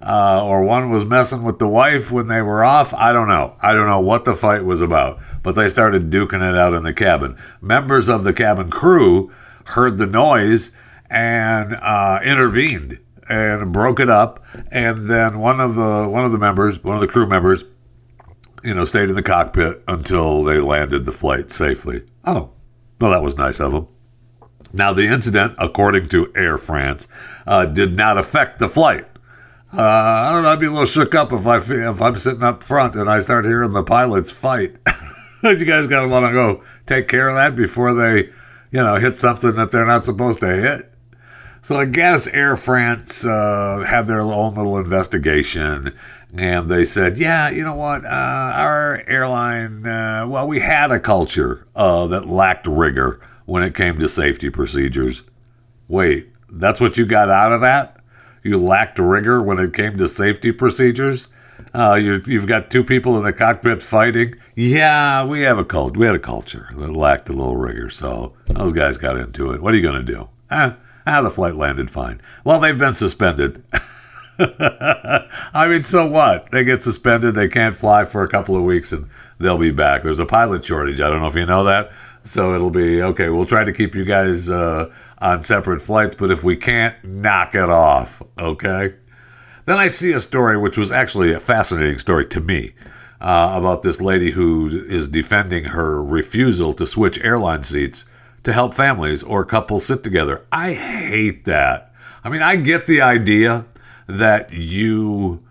uh, 0.00 0.42
or 0.44 0.64
one 0.64 0.90
was 0.90 1.04
messing 1.04 1.44
with 1.44 1.60
the 1.60 1.68
wife 1.68 2.10
when 2.10 2.26
they 2.26 2.42
were 2.42 2.64
off. 2.64 2.92
I 2.94 3.12
don't 3.12 3.28
know. 3.28 3.54
I 3.60 3.74
don't 3.74 3.86
know 3.86 4.00
what 4.00 4.24
the 4.24 4.34
fight 4.34 4.64
was 4.64 4.80
about 4.80 5.20
but 5.42 5.54
they 5.54 5.68
started 5.68 6.10
duking 6.10 6.48
it 6.48 6.56
out 6.56 6.74
in 6.74 6.82
the 6.82 6.94
cabin. 6.94 7.36
Members 7.60 8.08
of 8.08 8.24
the 8.24 8.32
cabin 8.32 8.70
crew 8.70 9.32
heard 9.66 9.98
the 9.98 10.06
noise 10.06 10.72
and 11.10 11.74
uh, 11.74 12.20
intervened 12.24 12.98
and 13.28 13.72
broke 13.72 14.00
it 14.00 14.10
up. 14.10 14.44
And 14.70 15.08
then 15.08 15.38
one 15.38 15.60
of 15.60 15.74
the 15.74 16.08
one 16.08 16.24
of 16.24 16.32
the 16.32 16.38
members, 16.38 16.82
one 16.82 16.94
of 16.94 17.00
the 17.00 17.08
crew 17.08 17.26
members, 17.26 17.64
you 18.62 18.74
know, 18.74 18.84
stayed 18.84 19.08
in 19.08 19.14
the 19.14 19.22
cockpit 19.22 19.82
until 19.88 20.44
they 20.44 20.58
landed 20.60 21.04
the 21.04 21.12
flight 21.12 21.50
safely. 21.50 22.02
Oh, 22.24 22.50
well, 23.00 23.10
that 23.10 23.22
was 23.22 23.36
nice 23.36 23.60
of 23.60 23.72
them. 23.72 23.88
Now, 24.72 24.92
the 24.92 25.06
incident, 25.06 25.54
according 25.58 26.08
to 26.08 26.32
Air 26.34 26.56
France, 26.56 27.06
uh, 27.46 27.66
did 27.66 27.94
not 27.94 28.16
affect 28.16 28.58
the 28.58 28.68
flight. 28.68 29.06
Uh, 29.76 29.82
I 29.82 30.32
don't 30.32 30.42
know. 30.42 30.50
I'd 30.50 30.60
be 30.60 30.66
a 30.66 30.70
little 30.70 30.86
shook 30.86 31.14
up 31.14 31.32
if 31.32 31.46
I 31.46 31.56
if 31.58 32.00
I'm 32.00 32.16
sitting 32.16 32.42
up 32.42 32.62
front 32.62 32.94
and 32.94 33.08
I 33.08 33.20
start 33.20 33.44
hearing 33.44 33.72
the 33.72 33.82
pilots 33.82 34.30
fight. 34.30 34.76
you 35.58 35.64
guys 35.64 35.86
got 35.86 36.02
to 36.02 36.08
want 36.08 36.26
to 36.26 36.32
go 36.32 36.62
take 36.86 37.08
care 37.08 37.28
of 37.28 37.34
that 37.34 37.56
before 37.56 37.94
they, 37.94 38.24
you 38.70 38.80
know, 38.80 38.96
hit 38.96 39.16
something 39.16 39.54
that 39.56 39.70
they're 39.70 39.86
not 39.86 40.04
supposed 40.04 40.40
to 40.40 40.46
hit. 40.46 40.92
So 41.62 41.76
I 41.76 41.84
guess 41.84 42.26
Air 42.26 42.56
France 42.56 43.24
uh, 43.24 43.84
had 43.88 44.06
their 44.06 44.20
own 44.20 44.54
little 44.54 44.78
investigation, 44.78 45.94
and 46.34 46.68
they 46.68 46.84
said, 46.84 47.18
"Yeah, 47.18 47.50
you 47.50 47.62
know 47.62 47.76
what? 47.76 48.04
Uh, 48.04 48.08
our 48.08 49.02
airline, 49.06 49.86
uh, 49.86 50.26
well, 50.28 50.48
we 50.48 50.58
had 50.58 50.90
a 50.90 50.98
culture 50.98 51.66
uh, 51.76 52.08
that 52.08 52.26
lacked 52.26 52.66
rigor 52.66 53.20
when 53.46 53.62
it 53.62 53.74
came 53.76 53.98
to 54.00 54.08
safety 54.08 54.50
procedures." 54.50 55.22
Wait, 55.86 56.28
that's 56.50 56.80
what 56.80 56.96
you 56.96 57.06
got 57.06 57.30
out 57.30 57.52
of 57.52 57.60
that? 57.60 57.96
You 58.42 58.58
lacked 58.58 58.98
rigor 58.98 59.40
when 59.40 59.58
it 59.58 59.72
came 59.72 59.98
to 59.98 60.08
safety 60.08 60.50
procedures? 60.50 61.28
Uh, 61.74 61.94
you, 61.94 62.38
have 62.38 62.46
got 62.46 62.70
two 62.70 62.84
people 62.84 63.16
in 63.16 63.24
the 63.24 63.32
cockpit 63.32 63.82
fighting. 63.82 64.34
Yeah, 64.54 65.24
we 65.24 65.40
have 65.42 65.58
a 65.58 65.64
cult. 65.64 65.96
We 65.96 66.04
had 66.04 66.14
a 66.14 66.20
culture 66.20 66.68
that 66.76 66.92
lacked 66.92 67.30
a 67.30 67.32
little 67.32 67.56
rigor, 67.56 67.88
so 67.88 68.34
those 68.46 68.72
guys 68.72 68.98
got 68.98 69.16
into 69.16 69.52
it. 69.52 69.62
What 69.62 69.72
are 69.72 69.76
you 69.78 69.82
going 69.82 70.04
to 70.04 70.12
do? 70.12 70.28
Ah, 70.50 70.76
ah, 71.06 71.22
the 71.22 71.30
flight 71.30 71.54
landed 71.54 71.90
fine. 71.90 72.20
Well, 72.44 72.60
they've 72.60 72.76
been 72.76 72.92
suspended. 72.92 73.64
I 74.38 75.66
mean, 75.68 75.82
so 75.82 76.06
what? 76.06 76.50
They 76.50 76.64
get 76.64 76.82
suspended. 76.82 77.34
They 77.34 77.48
can't 77.48 77.74
fly 77.74 78.04
for 78.04 78.22
a 78.22 78.28
couple 78.28 78.54
of 78.54 78.64
weeks, 78.64 78.92
and 78.92 79.08
they'll 79.38 79.56
be 79.56 79.70
back. 79.70 80.02
There's 80.02 80.18
a 80.18 80.26
pilot 80.26 80.64
shortage. 80.64 81.00
I 81.00 81.08
don't 81.08 81.20
know 81.20 81.28
if 81.28 81.34
you 81.34 81.46
know 81.46 81.64
that. 81.64 81.90
So 82.24 82.54
it'll 82.54 82.70
be 82.70 83.02
okay. 83.02 83.30
We'll 83.30 83.46
try 83.46 83.64
to 83.64 83.72
keep 83.72 83.94
you 83.94 84.04
guys 84.04 84.48
uh, 84.50 84.92
on 85.18 85.42
separate 85.42 85.80
flights, 85.80 86.16
but 86.16 86.30
if 86.30 86.44
we 86.44 86.56
can't, 86.56 87.02
knock 87.02 87.54
it 87.54 87.70
off. 87.70 88.22
Okay. 88.38 88.94
Then 89.64 89.78
I 89.78 89.88
see 89.88 90.12
a 90.12 90.20
story 90.20 90.56
which 90.58 90.76
was 90.76 90.90
actually 90.90 91.32
a 91.32 91.40
fascinating 91.40 91.98
story 91.98 92.26
to 92.26 92.40
me 92.40 92.72
uh, 93.20 93.52
about 93.54 93.82
this 93.82 94.00
lady 94.00 94.32
who 94.32 94.68
is 94.68 95.08
defending 95.08 95.64
her 95.64 96.02
refusal 96.02 96.72
to 96.74 96.86
switch 96.86 97.22
airline 97.22 97.62
seats 97.62 98.04
to 98.42 98.52
help 98.52 98.74
families 98.74 99.22
or 99.22 99.44
couples 99.44 99.86
sit 99.86 100.02
together. 100.02 100.44
I 100.50 100.72
hate 100.72 101.44
that. 101.44 101.92
I 102.24 102.28
mean, 102.28 102.42
I 102.42 102.56
get 102.56 102.86
the 102.86 103.02
idea 103.02 103.64
that 104.08 104.52
you 104.52 105.42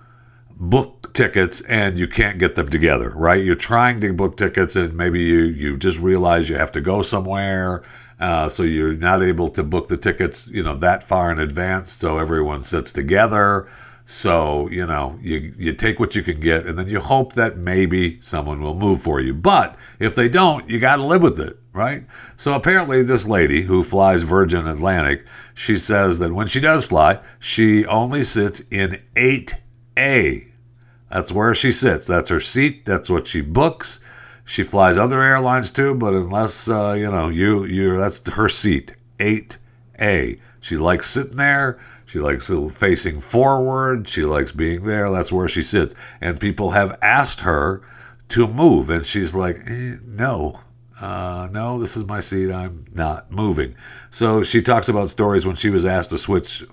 book 0.49 1.13
tickets 1.13 1.61
and 1.61 1.97
you 1.97 2.07
can't 2.07 2.37
get 2.37 2.55
them 2.55 2.69
together, 2.69 3.11
right? 3.15 3.43
You're 3.43 3.55
trying 3.55 4.01
to 4.01 4.13
book 4.13 4.35
tickets 4.37 4.75
and 4.75 4.93
maybe 4.93 5.21
you, 5.21 5.43
you 5.43 5.77
just 5.77 5.99
realize 5.99 6.49
you 6.49 6.57
have 6.57 6.71
to 6.73 6.81
go 6.81 7.01
somewhere. 7.01 7.83
Uh, 8.19 8.49
so 8.49 8.61
you're 8.63 8.93
not 8.93 9.23
able 9.23 9.47
to 9.47 9.63
book 9.63 9.87
the 9.87 9.97
tickets, 9.97 10.47
you 10.47 10.61
know, 10.61 10.75
that 10.75 11.01
far 11.03 11.31
in 11.31 11.39
advance. 11.39 11.91
So 11.91 12.19
everyone 12.19 12.61
sits 12.61 12.91
together. 12.91 13.67
So, 14.11 14.67
you 14.67 14.85
know, 14.85 15.17
you, 15.21 15.55
you 15.57 15.71
take 15.71 15.97
what 15.97 16.17
you 16.17 16.21
can 16.21 16.41
get 16.41 16.67
and 16.67 16.77
then 16.77 16.89
you 16.89 16.99
hope 16.99 17.31
that 17.35 17.55
maybe 17.55 18.19
someone 18.19 18.59
will 18.59 18.75
move 18.75 19.01
for 19.01 19.21
you. 19.21 19.33
But 19.33 19.77
if 19.99 20.15
they 20.15 20.27
don't, 20.27 20.69
you 20.69 20.81
got 20.81 20.97
to 20.97 21.05
live 21.05 21.23
with 21.23 21.39
it, 21.39 21.57
right? 21.71 22.03
So 22.35 22.53
apparently, 22.53 23.03
this 23.03 23.25
lady 23.25 23.61
who 23.61 23.83
flies 23.83 24.23
Virgin 24.23 24.67
Atlantic, 24.67 25.25
she 25.53 25.77
says 25.77 26.19
that 26.19 26.33
when 26.33 26.47
she 26.47 26.59
does 26.59 26.85
fly, 26.85 27.21
she 27.39 27.85
only 27.85 28.25
sits 28.25 28.61
in 28.69 29.01
8A. 29.15 30.51
That's 31.09 31.31
where 31.31 31.55
she 31.55 31.71
sits. 31.71 32.05
That's 32.05 32.29
her 32.29 32.41
seat. 32.41 32.83
That's 32.83 33.09
what 33.09 33.27
she 33.27 33.39
books. 33.39 34.01
She 34.43 34.63
flies 34.63 34.97
other 34.97 35.21
airlines 35.21 35.71
too, 35.71 35.95
but 35.95 36.13
unless 36.13 36.67
uh, 36.67 36.95
you 36.97 37.09
know 37.09 37.29
you 37.29 37.63
you 37.63 37.95
that's 37.95 38.27
her 38.31 38.49
seat, 38.49 38.93
eight 39.21 39.57
A. 40.01 40.37
She 40.59 40.75
likes 40.75 41.09
sitting 41.09 41.37
there. 41.37 41.79
She 42.11 42.19
likes 42.19 42.51
facing 42.73 43.21
forward. 43.21 44.05
She 44.05 44.25
likes 44.25 44.51
being 44.51 44.83
there. 44.83 45.09
That's 45.09 45.31
where 45.31 45.47
she 45.47 45.61
sits. 45.61 45.95
And 46.19 46.37
people 46.41 46.71
have 46.71 46.99
asked 47.01 47.39
her 47.39 47.81
to 48.29 48.47
move, 48.47 48.89
and 48.89 49.05
she's 49.05 49.33
like, 49.33 49.61
eh, 49.65 49.95
no, 50.05 50.59
uh, 50.99 51.47
no, 51.53 51.79
this 51.79 51.95
is 51.95 52.03
my 52.03 52.19
seat. 52.19 52.51
I'm 52.51 52.85
not 52.93 53.31
moving. 53.31 53.75
So 54.09 54.43
she 54.43 54.61
talks 54.61 54.89
about 54.89 55.09
stories 55.09 55.45
when 55.45 55.55
she 55.55 55.69
was 55.69 55.85
asked 55.85 56.09
to 56.09 56.17
switch 56.17 56.65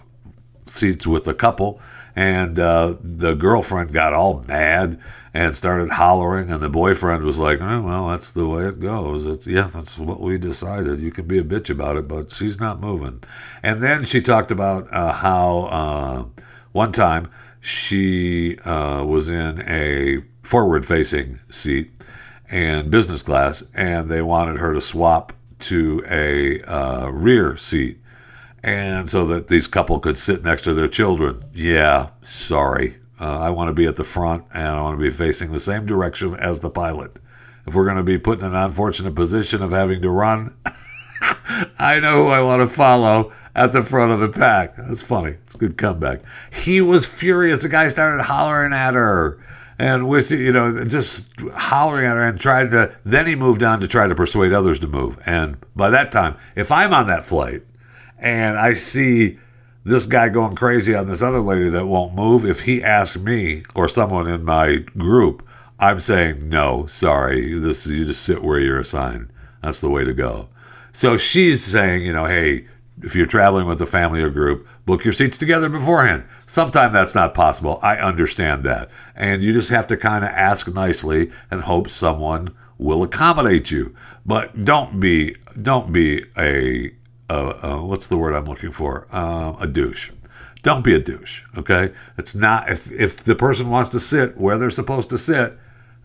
seats 0.67 1.07
with 1.07 1.29
a 1.29 1.35
couple 1.35 1.81
and 2.17 2.59
uh, 2.59 2.97
the 3.01 3.35
girlfriend 3.35 3.93
got 3.93 4.13
all 4.13 4.43
mad 4.49 5.01
and 5.39 5.55
started 5.55 5.89
hollering, 5.89 6.51
and 6.51 6.61
the 6.61 6.69
boyfriend 6.69 7.23
was 7.23 7.39
like, 7.39 7.61
oh, 7.61 7.83
"Well, 7.83 8.09
that's 8.09 8.33
the 8.33 8.45
way 8.45 8.67
it 8.67 8.81
goes. 8.81 9.25
It's 9.25 9.47
yeah, 9.47 9.69
that's 9.73 9.97
what 9.97 10.21
we 10.21 10.37
decided. 10.37 10.99
You 10.99 11.13
can 11.13 11.29
be 11.29 11.39
a 11.39 11.45
bitch 11.45 11.71
about 11.71 11.97
it, 11.97 12.09
but 12.09 12.33
she's 12.33 12.59
not 12.59 12.81
moving." 12.81 13.23
And 13.63 13.81
then 13.81 14.05
she 14.05 14.21
talked 14.21 14.51
about 14.51 14.93
uh, 14.93 15.13
how 15.13 15.59
uh, 15.67 16.25
one 16.73 16.91
time 16.91 17.31
she 17.61 18.59
uh, 18.65 19.05
was 19.07 19.29
in 19.29 19.63
a 19.69 20.25
forward-facing 20.43 21.39
seat 21.51 21.93
and 22.51 22.91
business 22.91 23.23
class, 23.23 23.63
and 23.75 24.11
they 24.11 24.23
wanted 24.23 24.59
her 24.59 24.75
to 24.75 24.81
swap 24.81 25.33
to 25.61 26.03
a 26.11 26.63
uh, 26.63 27.11
rear 27.11 27.57
seat 27.57 28.01
and 28.65 29.09
so 29.09 29.25
that 29.27 29.47
these 29.47 29.69
couple 29.69 30.01
could 30.01 30.19
sit 30.19 30.43
next 30.43 30.63
to 30.63 30.75
their 30.75 30.89
children. 30.89 31.41
Yeah, 31.55 32.09
sorry. 32.23 32.97
Uh, 33.21 33.39
I 33.39 33.51
want 33.51 33.69
to 33.69 33.75
be 33.75 33.87
at 33.87 33.97
the 33.97 34.05
front 34.05 34.45
and 34.53 34.67
I 34.67 34.81
want 34.81 34.99
to 34.99 35.03
be 35.03 35.11
facing 35.11 35.53
the 35.53 35.61
same 35.61 35.87
direction 35.87 36.35
as 36.35 36.61
the 36.61 36.71
pilot. 36.71 37.19
If 37.67 37.75
we're 37.75 37.85
going 37.85 37.97
to 37.97 38.03
be 38.03 38.19
put 38.19 38.41
in 38.41 38.47
an 38.47 38.55
unfortunate 38.55 39.15
position 39.15 39.63
of 39.63 39.73
having 39.73 40.01
to 40.03 40.11
run, 40.11 40.57
I 41.79 42.01
know 42.01 42.25
who 42.25 42.29
I 42.31 42.41
want 42.41 42.63
to 42.63 42.69
follow 42.69 43.33
at 43.55 43.73
the 43.73 43.83
front 43.83 44.13
of 44.13 44.21
the 44.21 44.29
pack. 44.29 44.77
That's 44.77 45.03
funny. 45.03 45.37
It's 45.45 45.55
a 45.55 45.59
good 45.59 45.77
comeback. 45.77 46.21
He 46.53 46.81
was 46.81 47.07
furious. 47.07 47.63
The 47.63 47.69
guy 47.69 47.89
started 47.89 48.23
hollering 48.23 48.73
at 48.73 48.95
her 48.95 49.45
and 49.81 50.09
with 50.09 50.31
you 50.31 50.53
know 50.53 50.85
just 50.85 51.39
hollering 51.55 52.07
at 52.07 52.17
her 52.17 52.29
and 52.29 52.41
tried 52.41 52.71
to 52.71 52.97
then 53.05 53.27
he 53.27 53.35
moved 53.37 53.63
on 53.63 53.81
to 53.81 53.87
try 53.87 54.09
to 54.09 54.15
persuade 54.15 54.53
others 54.53 54.81
to 54.81 54.89
move 54.89 55.17
and 55.25 55.57
by 55.77 55.89
that 55.89 56.11
time 56.11 56.37
if 56.57 56.73
i'm 56.73 56.93
on 56.93 57.07
that 57.07 57.25
flight 57.25 57.63
and 58.19 58.59
I 58.59 58.73
see 58.73 59.39
this 59.85 60.07
guy 60.07 60.29
going 60.29 60.57
crazy 60.57 60.95
on 60.95 61.07
this 61.07 61.23
other 61.23 61.41
lady 61.41 61.69
that 61.71 61.87
won't 61.87 62.15
move, 62.15 62.45
if 62.45 62.61
he 62.61 62.83
asks 62.83 63.17
me 63.17 63.63
or 63.75 63.89
someone 63.89 64.29
in 64.29 64.45
my 64.45 64.77
group, 64.97 65.47
I'm 65.79 66.01
saying 66.01 66.49
no, 66.49 66.87
sorry. 66.87 67.59
This 67.59 67.87
you 67.87 68.05
just 68.05 68.23
sit 68.23 68.43
where 68.43 68.59
you're 68.59 68.81
assigned. 68.81 69.31
That's 69.63 69.81
the 69.81 69.91
way 69.91 70.05
to 70.05 70.13
go. 70.13 70.49
So 70.93 71.17
she's 71.17 71.65
saying, 71.65 72.05
you 72.05 72.13
know, 72.13 72.27
hey, 72.27 72.67
if 73.03 73.15
you're 73.15 73.27
traveling 73.27 73.67
with 73.67 73.81
a 73.81 73.87
family 73.87 74.21
or 74.21 74.31
group, 74.31 74.67
book 74.85 75.05
your 75.05 75.13
seats 75.13 75.39
together 75.39 75.69
beforehand. 75.69 76.25
Sometimes 76.47 76.93
that's 76.93 77.15
not 77.15 77.35
possible. 77.35 77.79
I 77.83 77.97
understand 77.97 78.65
that. 78.65 78.91
And 79.15 79.43
you 79.43 79.53
just 79.53 79.71
have 79.71 79.87
to 79.89 79.97
kind 79.97 80.25
of 80.25 80.31
ask 80.31 80.67
nicely 80.67 81.31
and 81.51 81.61
hope 81.63 81.89
someone 81.89 82.55
will 82.79 83.03
accommodate 83.03 83.71
you. 83.71 83.95
But 84.27 84.65
don't 84.65 85.01
be 85.01 85.37
don't 85.61 85.93
be 85.93 86.25
a 86.37 86.93
uh, 87.35 87.79
what's 87.81 88.09
the 88.09 88.17
word 88.17 88.35
I'm 88.35 88.45
looking 88.47 88.73
for? 88.73 89.07
Uh, 89.11 89.55
a 89.61 89.67
douche. 89.67 90.11
Don't 90.63 90.85
be 90.85 90.95
a 90.95 90.99
douche. 90.99 91.43
Okay, 91.57 91.93
it's 92.17 92.35
not 92.35 92.71
if 92.71 92.91
if 92.91 93.23
the 93.23 93.35
person 93.35 93.71
wants 93.71 93.91
to 93.91 94.01
sit 94.01 94.37
where 94.37 94.59
they're 94.59 94.71
supposed 94.71 95.11
to 95.11 95.19
sit, 95.19 95.57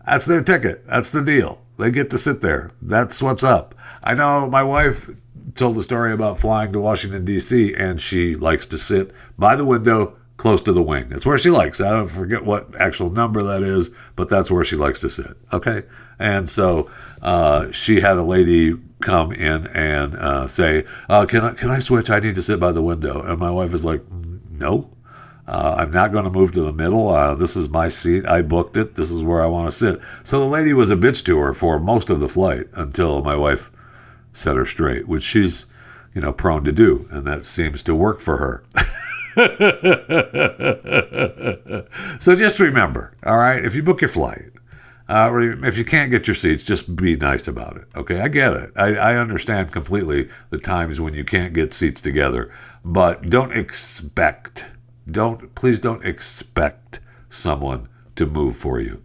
that's 0.06 0.26
their 0.26 0.42
ticket. 0.42 0.86
That's 0.86 1.10
the 1.10 1.22
deal. 1.22 1.60
They 1.78 1.90
get 1.90 2.10
to 2.10 2.18
sit 2.18 2.40
there. 2.40 2.70
That's 2.80 3.20
what's 3.20 3.42
up. 3.42 3.74
I 4.02 4.14
know 4.14 4.48
my 4.48 4.62
wife 4.62 5.10
told 5.56 5.76
a 5.76 5.82
story 5.82 6.12
about 6.12 6.38
flying 6.38 6.72
to 6.72 6.80
Washington 6.80 7.24
D.C. 7.24 7.74
and 7.74 8.00
she 8.00 8.36
likes 8.36 8.66
to 8.66 8.78
sit 8.78 9.12
by 9.36 9.56
the 9.56 9.64
window 9.64 10.16
close 10.36 10.60
to 10.62 10.72
the 10.72 10.82
wing. 10.82 11.08
That's 11.08 11.26
where 11.26 11.38
she 11.38 11.50
likes. 11.50 11.80
I 11.80 11.92
don't 11.92 12.08
forget 12.08 12.44
what 12.44 12.74
actual 12.80 13.10
number 13.10 13.42
that 13.42 13.62
is, 13.62 13.90
but 14.16 14.28
that's 14.28 14.50
where 14.50 14.64
she 14.64 14.76
likes 14.76 15.00
to 15.00 15.10
sit. 15.10 15.36
Okay, 15.52 15.82
and 16.18 16.48
so 16.48 16.90
uh, 17.22 17.70
she 17.70 18.00
had 18.00 18.16
a 18.16 18.24
lady 18.24 18.76
come 19.00 19.32
in 19.32 19.66
and 19.68 20.14
uh, 20.16 20.46
say, 20.46 20.84
uh, 21.08 21.26
"Can 21.26 21.44
I 21.44 21.54
can 21.54 21.70
I 21.70 21.78
switch? 21.78 22.10
I 22.10 22.20
need 22.20 22.34
to 22.34 22.42
sit 22.42 22.58
by 22.58 22.72
the 22.72 22.82
window." 22.82 23.22
And 23.22 23.38
my 23.38 23.50
wife 23.50 23.74
is 23.74 23.84
like, 23.84 24.02
"No." 24.50 24.90
Uh, 25.46 25.76
I'm 25.78 25.90
not 25.90 26.10
going 26.10 26.24
to 26.24 26.30
move 26.30 26.52
to 26.52 26.62
the 26.62 26.72
middle. 26.72 27.10
Uh, 27.10 27.34
this 27.34 27.54
is 27.54 27.68
my 27.68 27.88
seat. 27.88 28.24
I 28.26 28.40
booked 28.40 28.78
it. 28.78 28.94
This 28.94 29.10
is 29.10 29.22
where 29.22 29.42
I 29.42 29.46
want 29.46 29.70
to 29.70 29.76
sit. 29.76 30.00
So 30.22 30.38
the 30.38 30.46
lady 30.46 30.72
was 30.72 30.90
a 30.90 30.96
bitch 30.96 31.22
to 31.26 31.38
her 31.38 31.52
for 31.52 31.78
most 31.78 32.08
of 32.08 32.20
the 32.20 32.30
flight 32.30 32.66
until 32.72 33.22
my 33.22 33.36
wife 33.36 33.70
set 34.32 34.56
her 34.56 34.64
straight, 34.64 35.06
which 35.06 35.22
she's, 35.22 35.66
you 36.14 36.22
know, 36.22 36.32
prone 36.32 36.64
to 36.64 36.72
do, 36.72 37.06
and 37.10 37.26
that 37.26 37.44
seems 37.44 37.82
to 37.82 37.94
work 37.94 38.20
for 38.20 38.38
her. 38.38 38.64
so 42.20 42.36
just 42.36 42.60
remember, 42.60 43.16
all 43.24 43.36
right, 43.36 43.64
if 43.64 43.74
you 43.74 43.82
book 43.82 44.00
your 44.00 44.08
flight, 44.08 44.52
uh, 45.08 45.30
if 45.64 45.76
you 45.76 45.84
can't 45.84 46.10
get 46.10 46.26
your 46.26 46.34
seats, 46.34 46.62
just 46.62 46.96
be 46.96 47.16
nice 47.16 47.48
about 47.48 47.76
it. 47.76 47.84
Okay, 47.96 48.20
I 48.20 48.28
get 48.28 48.54
it. 48.54 48.72
I, 48.76 48.96
I 48.96 49.16
understand 49.16 49.72
completely 49.72 50.28
the 50.50 50.58
times 50.58 51.00
when 51.00 51.14
you 51.14 51.24
can't 51.24 51.52
get 51.52 51.74
seats 51.74 52.00
together, 52.00 52.52
but 52.84 53.28
don't 53.28 53.52
expect, 53.52 54.66
don't 55.10 55.54
please 55.54 55.78
don't 55.78 56.04
expect 56.04 57.00
someone 57.28 57.88
to 58.16 58.26
move 58.26 58.56
for 58.56 58.80
you. 58.80 59.02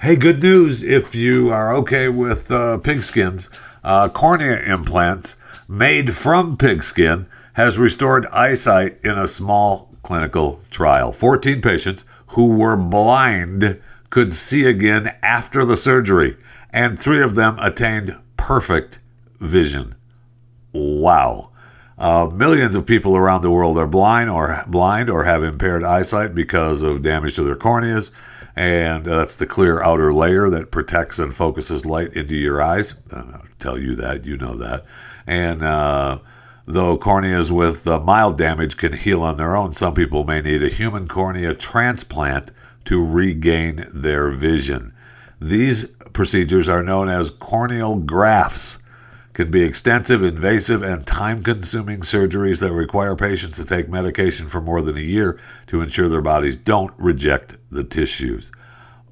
Hey, 0.00 0.16
good 0.16 0.42
news 0.42 0.82
if 0.82 1.14
you 1.14 1.50
are 1.50 1.74
okay 1.76 2.08
with 2.08 2.50
uh, 2.50 2.78
pigskins, 2.78 3.48
uh, 3.84 4.08
cornea 4.08 4.60
implants 4.62 5.36
made 5.68 6.16
from 6.16 6.56
pigskin 6.56 7.28
has 7.56 7.78
restored 7.78 8.26
eyesight 8.26 8.98
in 9.02 9.16
a 9.16 9.26
small 9.26 9.88
clinical 10.02 10.60
trial. 10.70 11.10
14 11.10 11.62
patients 11.62 12.04
who 12.28 12.54
were 12.54 12.76
blind 12.76 13.80
could 14.10 14.30
see 14.30 14.66
again 14.66 15.08
after 15.22 15.64
the 15.64 15.76
surgery, 15.76 16.36
and 16.70 16.98
three 16.98 17.22
of 17.22 17.34
them 17.34 17.58
attained 17.58 18.14
perfect 18.36 18.98
vision. 19.40 19.94
Wow. 20.74 21.48
Uh, 21.96 22.28
millions 22.30 22.74
of 22.76 22.84
people 22.84 23.16
around 23.16 23.40
the 23.40 23.50
world 23.50 23.78
are 23.78 23.86
blind 23.86 24.28
or 24.28 24.62
blind 24.66 25.08
or 25.08 25.24
have 25.24 25.42
impaired 25.42 25.82
eyesight 25.82 26.34
because 26.34 26.82
of 26.82 27.02
damage 27.02 27.36
to 27.36 27.42
their 27.42 27.56
corneas, 27.56 28.10
and 28.54 29.06
that's 29.06 29.36
the 29.36 29.46
clear 29.46 29.82
outer 29.82 30.12
layer 30.12 30.50
that 30.50 30.70
protects 30.70 31.18
and 31.18 31.34
focuses 31.34 31.86
light 31.86 32.12
into 32.12 32.34
your 32.34 32.60
eyes. 32.60 32.96
I'll 33.10 33.44
tell 33.58 33.78
you 33.78 33.96
that, 33.96 34.26
you 34.26 34.36
know 34.36 34.58
that. 34.58 34.84
And 35.26 35.62
uh, 35.62 36.18
though 36.66 36.98
corneas 36.98 37.50
with 37.50 37.86
uh, 37.86 38.00
mild 38.00 38.36
damage 38.36 38.76
can 38.76 38.92
heal 38.92 39.22
on 39.22 39.36
their 39.36 39.56
own, 39.56 39.72
some 39.72 39.94
people 39.94 40.24
may 40.24 40.40
need 40.40 40.62
a 40.62 40.68
human 40.68 41.08
cornea 41.08 41.54
transplant 41.54 42.50
to 42.84 43.04
regain 43.04 43.88
their 43.92 44.30
vision. 44.30 44.92
These 45.40 45.86
procedures 46.12 46.68
are 46.68 46.82
known 46.82 47.08
as 47.08 47.30
corneal 47.30 47.96
grafts. 47.96 48.78
Can 49.32 49.50
be 49.50 49.62
extensive, 49.62 50.24
invasive, 50.24 50.82
and 50.82 51.06
time 51.06 51.42
consuming 51.42 52.00
surgeries 52.00 52.60
that 52.60 52.72
require 52.72 53.14
patients 53.14 53.56
to 53.56 53.66
take 53.66 53.86
medication 53.86 54.48
for 54.48 54.62
more 54.62 54.80
than 54.80 54.96
a 54.96 55.00
year 55.00 55.38
to 55.66 55.82
ensure 55.82 56.08
their 56.08 56.22
bodies 56.22 56.56
don't 56.56 56.94
reject 56.96 57.56
the 57.70 57.84
tissues. 57.84 58.50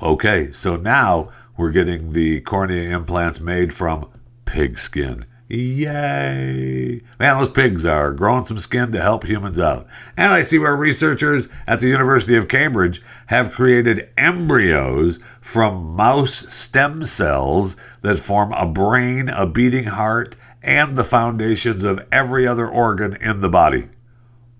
Okay, 0.00 0.50
so 0.52 0.76
now 0.76 1.28
we're 1.58 1.72
getting 1.72 2.12
the 2.14 2.40
cornea 2.40 2.96
implants 2.96 3.38
made 3.38 3.74
from 3.74 4.08
pig 4.46 4.78
skin. 4.78 5.26
Yay! 5.48 7.02
Man, 7.18 7.38
those 7.38 7.50
pigs 7.50 7.84
are 7.84 8.12
growing 8.12 8.46
some 8.46 8.58
skin 8.58 8.92
to 8.92 9.02
help 9.02 9.24
humans 9.24 9.60
out. 9.60 9.86
And 10.16 10.32
I 10.32 10.40
see 10.40 10.58
where 10.58 10.74
researchers 10.74 11.48
at 11.66 11.80
the 11.80 11.88
University 11.88 12.36
of 12.36 12.48
Cambridge 12.48 13.02
have 13.26 13.52
created 13.52 14.08
embryos 14.16 15.18
from 15.42 15.94
mouse 15.94 16.46
stem 16.48 17.04
cells 17.04 17.76
that 18.00 18.18
form 18.18 18.52
a 18.54 18.66
brain, 18.66 19.28
a 19.28 19.46
beating 19.46 19.84
heart, 19.84 20.34
and 20.62 20.96
the 20.96 21.04
foundations 21.04 21.84
of 21.84 22.06
every 22.10 22.46
other 22.46 22.66
organ 22.66 23.14
in 23.20 23.42
the 23.42 23.50
body. 23.50 23.88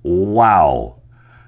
Wow. 0.03 1.01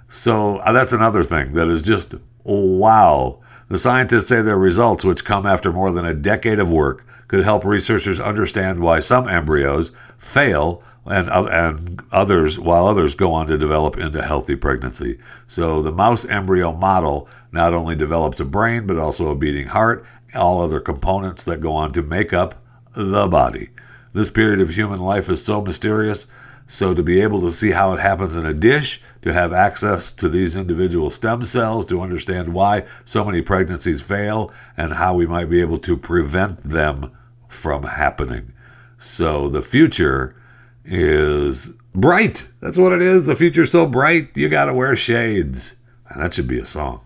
So 0.09 0.57
uh, 0.59 0.73
that's 0.73 0.95
another 0.95 1.23
thing 1.23 1.53
that 1.53 1.69
is 1.69 1.83
just 1.83 2.15
wow. 2.43 3.41
The 3.69 3.79
scientists 3.79 4.29
say 4.29 4.41
their 4.43 4.57
results, 4.57 5.05
which 5.05 5.25
come 5.25 5.45
after 5.45 5.73
more 5.73 5.91
than 5.91 6.07
a 6.07 6.15
decade 6.15 6.59
of 6.59 6.71
work, 6.71 7.06
could 7.29 7.45
help 7.45 7.65
researchers 7.65 8.21
understand 8.21 8.81
why 8.81 9.01
some 9.01 9.29
embryos 9.29 9.93
fail 10.19 10.83
and, 11.05 11.29
uh, 11.31 11.47
and 11.51 12.03
others, 12.13 12.59
while 12.59 12.87
others 12.87 13.15
go 13.15 13.33
on 13.33 13.47
to 13.47 13.59
develop 13.59 13.97
into 13.97 14.23
healthy 14.23 14.57
pregnancy. 14.57 15.19
So 15.47 15.83
the 15.83 15.93
mouse 15.93 16.25
embryo 16.25 16.73
model 16.73 17.29
not 17.53 17.73
only 17.73 17.97
develops 17.97 18.41
a 18.41 18.45
brain, 18.45 18.87
but 18.87 18.99
also 18.99 19.29
a 19.29 19.37
beating 19.37 19.69
heart, 19.69 20.05
all 20.35 20.61
other 20.61 20.81
components 20.81 21.45
that 21.45 21.61
go 21.61 21.75
on 21.75 21.93
to 21.93 22.03
make 22.03 22.33
up 22.33 22.63
the 22.93 23.27
body. 23.29 23.71
This 24.13 24.31
period 24.31 24.61
of 24.61 24.71
human 24.71 24.99
life 24.99 25.29
is 25.29 25.45
so 25.45 25.61
mysterious 25.61 26.27
so 26.67 26.95
to 26.95 27.03
be 27.03 27.21
able 27.21 27.41
to 27.43 27.51
see 27.51 27.71
how 27.71 27.93
it 27.93 28.01
happens 28.01 28.37
in 28.37 28.45
a 28.45 28.53
dish, 28.53 29.01
to 29.23 29.33
have 29.33 29.53
access 29.53 30.11
to 30.13 30.29
these 30.29 30.57
individual 30.57 31.11
stem 31.11 31.45
cells, 31.45 31.87
to 31.87 32.01
understand 32.01 32.53
why 32.53 32.85
so 33.05 33.25
many 33.25 33.41
pregnancies 33.41 34.03
fail, 34.03 34.53
and 34.77 34.95
how 34.95 35.15
we 35.15 35.27
might 35.27 35.49
be 35.49 35.61
able 35.61 35.79
to 35.79 35.97
prevent 35.97 36.63
them 36.63 37.17
from 37.47 37.85
happening. 37.85 38.53
So 38.99 39.49
the 39.49 39.63
future 39.63 40.35
is 40.85 41.73
bright. 41.95 42.49
That's 42.61 42.79
what 42.79 42.93
it 42.93 43.03
is. 43.03 43.27
The 43.27 43.37
future's 43.37 43.73
so 43.73 43.87
bright, 43.87 44.31
you 44.35 44.49
got 44.49 44.67
to 44.67 44.75
wear 44.75 44.97
shades. 44.97 45.77
And 46.09 46.23
that 46.23 46.35
should 46.35 46.49
be 46.49 46.59
a 46.59 46.67
song. 46.67 47.06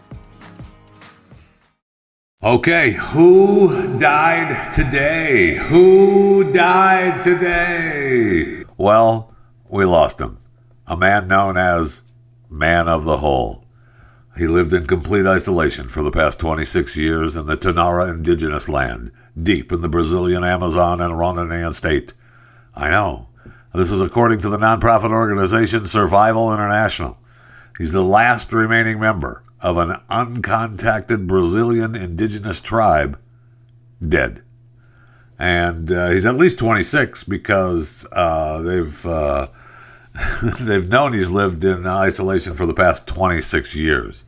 Okay, 2.43 2.93
who 2.93 3.99
died 3.99 4.71
today? 4.71 5.57
Who 5.57 6.51
died 6.51 7.21
today? 7.21 8.63
Well, 8.77 9.31
we 9.69 9.85
lost 9.85 10.19
him. 10.19 10.39
A 10.87 10.97
man 10.97 11.27
known 11.27 11.55
as 11.55 12.01
Man 12.49 12.87
of 12.87 13.03
the 13.03 13.17
Hole. 13.17 13.63
He 14.35 14.47
lived 14.47 14.73
in 14.73 14.87
complete 14.87 15.27
isolation 15.27 15.87
for 15.87 16.01
the 16.01 16.09
past 16.09 16.39
26 16.39 16.97
years 16.97 17.35
in 17.35 17.45
the 17.45 17.55
Tanaru 17.55 18.09
indigenous 18.09 18.67
land, 18.67 19.11
deep 19.39 19.71
in 19.71 19.81
the 19.81 19.87
Brazilian 19.87 20.43
Amazon 20.43 20.99
and 20.99 21.13
Rondônia 21.13 21.75
state. 21.75 22.15
I 22.73 22.89
know. 22.89 23.27
This 23.75 23.91
is 23.91 24.01
according 24.01 24.41
to 24.41 24.49
the 24.49 24.57
nonprofit 24.57 25.11
organization 25.11 25.85
Survival 25.85 26.51
International. 26.51 27.19
He's 27.77 27.91
the 27.91 28.03
last 28.03 28.51
remaining 28.51 28.99
member 28.99 29.43
of 29.61 29.77
an 29.77 29.95
uncontacted 30.09 31.27
Brazilian 31.27 31.95
indigenous 31.95 32.59
tribe 32.59 33.19
dead. 34.05 34.41
And 35.37 35.91
uh, 35.91 36.09
he's 36.09 36.25
at 36.25 36.37
least 36.37 36.59
26 36.59 37.23
because 37.23 38.05
uh, 38.11 38.61
they've 38.61 39.05
uh, 39.05 39.47
they've 40.59 40.89
known 40.89 41.13
he's 41.13 41.29
lived 41.29 41.63
in 41.63 41.87
isolation 41.87 42.53
for 42.53 42.65
the 42.65 42.73
past 42.73 43.07
26 43.07 43.75
years. 43.75 44.23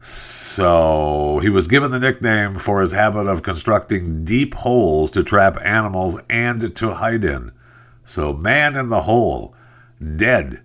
So 0.00 1.40
he 1.42 1.50
was 1.50 1.68
given 1.68 1.90
the 1.90 2.00
nickname 2.00 2.58
for 2.58 2.80
his 2.80 2.92
habit 2.92 3.26
of 3.26 3.42
constructing 3.42 4.24
deep 4.24 4.54
holes 4.54 5.10
to 5.10 5.22
trap 5.22 5.58
animals 5.62 6.18
and 6.30 6.74
to 6.76 6.94
hide 6.94 7.24
in. 7.24 7.52
So, 8.02 8.32
man 8.32 8.76
in 8.76 8.88
the 8.88 9.02
hole, 9.02 9.54
dead, 10.16 10.62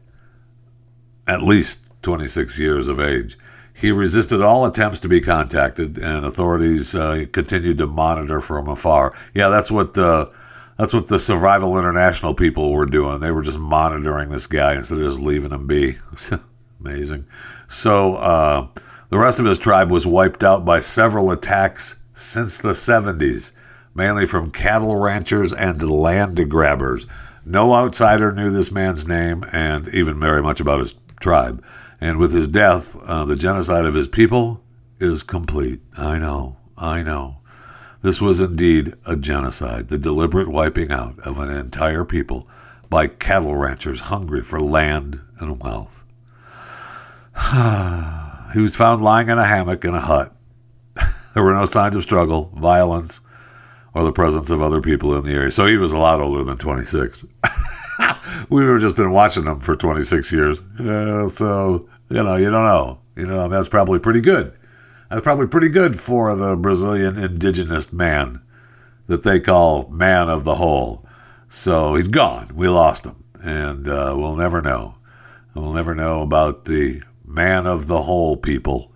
at 1.27 1.43
least 1.43 1.85
26 2.01 2.57
years 2.57 2.87
of 2.87 2.99
age. 2.99 3.37
He 3.75 3.91
resisted 3.91 4.41
all 4.41 4.65
attempts 4.65 5.01
to 5.01 5.09
be 5.09 5.19
contacted, 5.19 5.97
and 5.97 6.25
authorities 6.25 6.95
uh, 6.95 7.25
continued 7.33 7.77
to 7.79 7.87
monitor 7.87 8.39
from 8.39 8.69
afar. 8.69 9.13
Yeah, 9.33 9.49
that's 9.49 9.69
what 9.69 9.97
uh, 9.97 10.27
that's 10.77 10.93
what 10.93 11.07
the 11.07 11.19
Survival 11.19 11.77
International 11.77 12.33
people 12.33 12.71
were 12.71 12.85
doing. 12.85 13.19
They 13.19 13.31
were 13.31 13.41
just 13.41 13.59
monitoring 13.59 14.29
this 14.29 14.47
guy 14.47 14.75
instead 14.75 14.99
of 14.99 15.05
just 15.05 15.19
leaving 15.19 15.51
him 15.51 15.67
be. 15.67 15.97
Amazing. 16.79 17.25
So 17.67 18.15
uh, 18.15 18.67
the 19.09 19.17
rest 19.17 19.39
of 19.39 19.45
his 19.45 19.57
tribe 19.57 19.91
was 19.91 20.07
wiped 20.07 20.43
out 20.43 20.63
by 20.63 20.79
several 20.79 21.29
attacks 21.31 21.97
since 22.13 22.57
the 22.57 22.71
70s, 22.71 23.51
mainly 23.93 24.25
from 24.25 24.51
cattle 24.51 24.95
ranchers 24.95 25.51
and 25.51 25.81
land 25.89 26.49
grabbers. 26.49 27.07
No 27.45 27.73
outsider 27.75 28.31
knew 28.31 28.51
this 28.51 28.71
man's 28.71 29.05
name 29.05 29.45
and 29.51 29.87
even 29.89 30.19
very 30.19 30.41
much 30.41 30.59
about 30.59 30.79
his 30.79 30.95
tribe. 31.19 31.63
And 32.05 32.19
with 32.19 32.33
his 32.33 32.47
death, 32.47 32.95
uh, 33.07 33.25
the 33.25 33.35
genocide 33.35 33.83
of 33.83 33.95
his 33.95 34.07
people 34.07 34.61
is 34.99 35.23
complete. 35.23 35.81
I 35.97 36.19
know, 36.19 36.55
I 36.77 37.01
know. 37.01 37.37
This 38.03 38.21
was 38.21 38.39
indeed 38.39 38.93
a 39.07 39.15
genocide, 39.15 39.87
the 39.87 39.97
deliberate 39.97 40.47
wiping 40.47 40.91
out 40.91 41.17
of 41.21 41.39
an 41.39 41.49
entire 41.49 42.05
people 42.05 42.47
by 42.91 43.07
cattle 43.07 43.55
ranchers 43.55 44.01
hungry 44.01 44.43
for 44.43 44.61
land 44.61 45.19
and 45.39 45.59
wealth. 45.59 46.03
he 48.53 48.59
was 48.59 48.75
found 48.75 49.03
lying 49.03 49.29
in 49.29 49.39
a 49.39 49.47
hammock 49.47 49.83
in 49.83 49.95
a 49.95 49.99
hut. 49.99 50.31
there 51.33 51.41
were 51.41 51.55
no 51.55 51.65
signs 51.65 51.95
of 51.95 52.03
struggle, 52.03 52.51
violence, 52.55 53.19
or 53.95 54.03
the 54.03 54.11
presence 54.11 54.51
of 54.51 54.61
other 54.61 54.79
people 54.79 55.17
in 55.17 55.23
the 55.23 55.33
area. 55.33 55.51
So 55.51 55.65
he 55.65 55.77
was 55.77 55.91
a 55.91 55.97
lot 55.97 56.21
older 56.21 56.43
than 56.43 56.59
26. 56.59 57.25
We've 58.49 58.79
just 58.79 58.95
been 58.95 59.11
watching 59.11 59.45
him 59.45 59.57
for 59.57 59.75
26 59.75 60.31
years. 60.31 60.61
Uh, 60.79 61.27
so, 61.27 61.89
you 62.09 62.23
know, 62.23 62.35
you 62.35 62.49
don't 62.49 62.65
know. 62.65 62.99
You 63.15 63.25
know, 63.25 63.47
that's 63.47 63.69
probably 63.69 63.99
pretty 63.99 64.21
good. 64.21 64.53
That's 65.09 65.21
probably 65.21 65.47
pretty 65.47 65.69
good 65.69 65.99
for 65.99 66.35
the 66.35 66.55
Brazilian 66.55 67.17
indigenous 67.17 67.93
man 67.93 68.41
that 69.07 69.23
they 69.23 69.39
call 69.39 69.87
man 69.89 70.29
of 70.29 70.43
the 70.43 70.55
hole. 70.55 71.05
So 71.47 71.95
he's 71.95 72.07
gone. 72.07 72.51
We 72.55 72.67
lost 72.67 73.05
him. 73.05 73.23
And 73.41 73.87
uh, 73.87 74.15
we'll 74.17 74.35
never 74.35 74.61
know. 74.61 74.95
We'll 75.53 75.73
never 75.73 75.95
know 75.95 76.21
about 76.21 76.65
the 76.65 77.01
man 77.25 77.67
of 77.67 77.87
the 77.87 78.01
hole 78.01 78.35
people. 78.35 78.91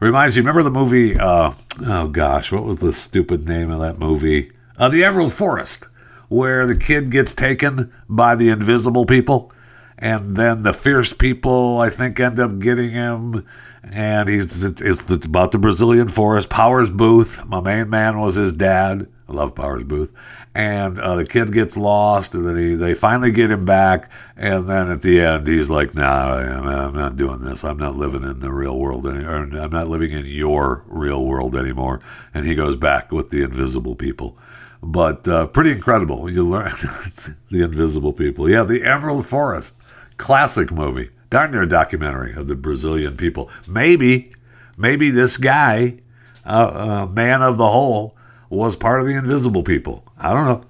Reminds 0.00 0.36
you, 0.36 0.42
remember 0.42 0.62
the 0.62 0.70
movie? 0.70 1.18
Uh, 1.18 1.52
oh 1.86 2.08
gosh, 2.08 2.50
what 2.50 2.64
was 2.64 2.78
the 2.78 2.92
stupid 2.92 3.46
name 3.46 3.70
of 3.70 3.80
that 3.80 3.98
movie? 3.98 4.50
Uh, 4.78 4.88
the 4.88 5.04
Emerald 5.04 5.32
Forest 5.32 5.86
where 6.30 6.64
the 6.64 6.76
kid 6.76 7.10
gets 7.10 7.34
taken 7.34 7.92
by 8.08 8.36
the 8.36 8.48
invisible 8.48 9.04
people. 9.04 9.52
And 10.00 10.34
then 10.36 10.62
the 10.62 10.72
fierce 10.72 11.12
people, 11.12 11.78
I 11.78 11.90
think, 11.90 12.18
end 12.18 12.40
up 12.40 12.58
getting 12.58 12.90
him. 12.90 13.46
And 13.82 14.28
he's 14.28 14.62
it's 14.62 15.10
about 15.24 15.52
the 15.52 15.58
Brazilian 15.58 16.08
forest. 16.08 16.48
Powers 16.48 16.90
Boothe, 16.90 17.44
my 17.46 17.60
main 17.60 17.88
man, 17.90 18.18
was 18.18 18.34
his 18.34 18.52
dad. 18.52 19.08
I 19.28 19.32
love 19.32 19.54
Powers 19.54 19.84
Boothe. 19.84 20.12
And 20.54 20.98
uh, 20.98 21.14
the 21.14 21.24
kid 21.24 21.52
gets 21.52 21.76
lost, 21.76 22.34
and 22.34 22.44
then 22.46 22.56
he, 22.56 22.74
they 22.74 22.94
finally 22.94 23.30
get 23.30 23.50
him 23.50 23.64
back. 23.64 24.10
And 24.36 24.68
then 24.68 24.90
at 24.90 25.02
the 25.02 25.20
end, 25.20 25.46
he's 25.46 25.70
like, 25.70 25.94
"Nah, 25.94 26.34
I'm 26.34 26.94
not 26.94 27.16
doing 27.16 27.40
this. 27.40 27.62
I'm 27.64 27.78
not 27.78 27.96
living 27.96 28.22
in 28.22 28.40
the 28.40 28.52
real 28.52 28.76
world 28.76 29.06
anymore. 29.06 29.36
I'm 29.36 29.70
not 29.70 29.88
living 29.88 30.10
in 30.10 30.26
your 30.26 30.82
real 30.86 31.24
world 31.24 31.54
anymore." 31.54 32.00
And 32.34 32.44
he 32.44 32.54
goes 32.54 32.76
back 32.76 33.12
with 33.12 33.30
the 33.30 33.42
invisible 33.42 33.94
people 33.94 34.36
but 34.82 35.28
uh, 35.28 35.46
pretty 35.46 35.72
incredible. 35.72 36.30
You 36.30 36.42
learn 36.42 36.70
the 37.50 37.62
Invisible 37.62 38.12
People. 38.12 38.48
Yeah, 38.48 38.64
the 38.64 38.82
Emerald 38.84 39.26
Forest, 39.26 39.76
classic 40.20 40.70
movie, 40.70 41.08
darn 41.30 41.50
near 41.50 41.62
a 41.62 41.68
documentary 41.68 42.34
of 42.34 42.46
the 42.46 42.54
Brazilian 42.54 43.16
people. 43.16 43.50
Maybe, 43.66 44.32
maybe 44.76 45.10
this 45.10 45.38
guy, 45.38 45.96
uh, 46.44 46.48
uh, 46.72 47.06
man 47.06 47.42
of 47.42 47.56
the 47.56 47.68
hole, 47.68 48.14
was 48.50 48.76
part 48.76 49.00
of 49.00 49.06
the 49.06 49.14
Invisible 49.14 49.62
People. 49.62 50.04
I 50.18 50.34
don't 50.34 50.44
know. 50.44 50.64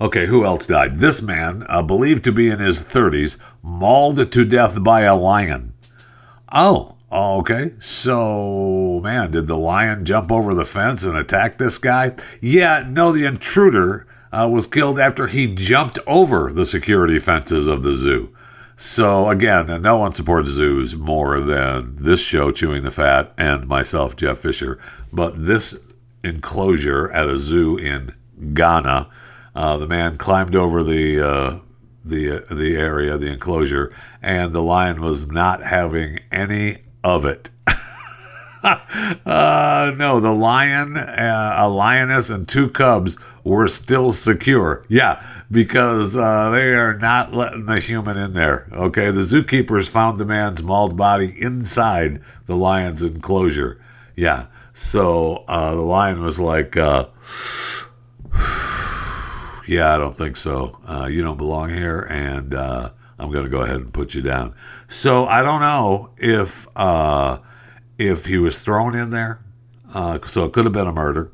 Okay, 0.00 0.26
who 0.26 0.44
else 0.44 0.66
died? 0.66 0.96
This 0.96 1.20
man, 1.20 1.66
uh, 1.68 1.82
believed 1.82 2.22
to 2.24 2.32
be 2.32 2.50
in 2.50 2.60
his 2.60 2.80
30s, 2.80 3.36
mauled 3.62 4.30
to 4.30 4.44
death 4.44 4.82
by 4.82 5.02
a 5.02 5.16
lion. 5.16 5.74
Oh, 6.52 6.96
okay. 7.10 7.72
So, 7.80 9.00
man, 9.02 9.32
did 9.32 9.48
the 9.48 9.56
lion 9.56 10.04
jump 10.04 10.30
over 10.30 10.54
the 10.54 10.64
fence 10.64 11.02
and 11.02 11.16
attack 11.16 11.58
this 11.58 11.78
guy? 11.78 12.14
Yeah, 12.40 12.84
no, 12.88 13.10
the 13.10 13.26
intruder 13.26 14.06
uh, 14.32 14.48
was 14.50 14.66
killed 14.66 15.00
after 15.00 15.26
he 15.26 15.52
jumped 15.52 15.98
over 16.06 16.52
the 16.52 16.66
security 16.66 17.18
fences 17.18 17.66
of 17.66 17.82
the 17.82 17.94
zoo. 17.94 18.34
So, 18.76 19.28
again, 19.28 19.82
no 19.82 19.98
one 19.98 20.12
supports 20.12 20.50
zoos 20.50 20.96
more 20.96 21.40
than 21.40 21.96
this 22.00 22.20
show, 22.20 22.50
Chewing 22.50 22.82
the 22.82 22.90
Fat, 22.90 23.32
and 23.36 23.68
myself, 23.68 24.16
Jeff 24.16 24.38
Fisher. 24.38 24.78
But 25.12 25.46
this 25.46 25.78
enclosure 26.24 27.10
at 27.12 27.28
a 27.28 27.38
zoo 27.38 27.76
in 27.76 28.14
Ghana, 28.54 29.08
uh, 29.54 29.76
the 29.76 29.86
man 29.86 30.16
climbed 30.16 30.56
over 30.56 30.82
the 30.82 31.20
uh, 31.20 31.58
the 32.04 32.44
the 32.50 32.76
area, 32.76 33.18
the 33.18 33.30
enclosure, 33.30 33.92
and 34.22 34.52
the 34.52 34.62
lion 34.62 35.00
was 35.00 35.30
not 35.30 35.62
having 35.62 36.18
any 36.30 36.78
of 37.04 37.24
it. 37.24 37.50
uh, 38.64 39.92
no, 39.96 40.20
the 40.20 40.32
lion, 40.32 40.96
uh, 40.96 41.54
a 41.58 41.68
lioness, 41.68 42.30
and 42.30 42.48
two 42.48 42.70
cubs 42.70 43.16
were 43.44 43.68
still 43.68 44.12
secure. 44.12 44.84
Yeah, 44.88 45.24
because 45.50 46.16
uh, 46.16 46.50
they 46.50 46.74
are 46.74 46.96
not 46.96 47.34
letting 47.34 47.66
the 47.66 47.80
human 47.80 48.16
in 48.16 48.32
there. 48.32 48.68
Okay, 48.72 49.10
the 49.10 49.22
zookeepers 49.22 49.88
found 49.88 50.18
the 50.18 50.24
man's 50.24 50.62
mauled 50.62 50.96
body 50.96 51.34
inside 51.40 52.22
the 52.46 52.56
lion's 52.56 53.02
enclosure. 53.02 53.80
Yeah, 54.16 54.46
so 54.72 55.44
uh, 55.48 55.74
the 55.74 55.80
lion 55.80 56.22
was 56.22 56.38
like, 56.38 56.76
uh, 56.76 57.06
"Yeah, 59.66 59.94
I 59.94 59.98
don't 59.98 60.16
think 60.16 60.36
so. 60.36 60.78
Uh, 60.86 61.08
you 61.10 61.22
don't 61.22 61.38
belong 61.38 61.70
here, 61.70 62.00
and 62.10 62.54
uh, 62.54 62.90
I'm 63.18 63.30
going 63.30 63.44
to 63.44 63.50
go 63.50 63.62
ahead 63.62 63.76
and 63.76 63.92
put 63.92 64.14
you 64.14 64.22
down." 64.22 64.54
So 64.88 65.26
I 65.26 65.42
don't 65.42 65.60
know 65.60 66.10
if 66.16 66.68
uh, 66.76 67.38
if 67.98 68.26
he 68.26 68.38
was 68.38 68.62
thrown 68.62 68.94
in 68.94 69.10
there. 69.10 69.40
so 69.92 70.44
it 70.44 70.52
could 70.52 70.64
have 70.64 70.72
been 70.72 70.86
a 70.86 70.92
murder, 70.92 71.32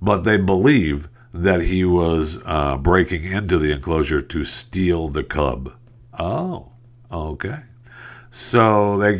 but 0.00 0.24
they 0.24 0.36
believe 0.36 1.08
that 1.32 1.62
he 1.62 1.84
was 1.84 2.40
uh, 2.44 2.76
breaking 2.76 3.24
into 3.24 3.58
the 3.58 3.72
enclosure 3.72 4.22
to 4.22 4.44
steal 4.44 5.08
the 5.08 5.24
cub. 5.24 5.74
Oh, 6.18 6.72
okay. 7.12 7.60
So 8.30 8.98
they, 8.98 9.18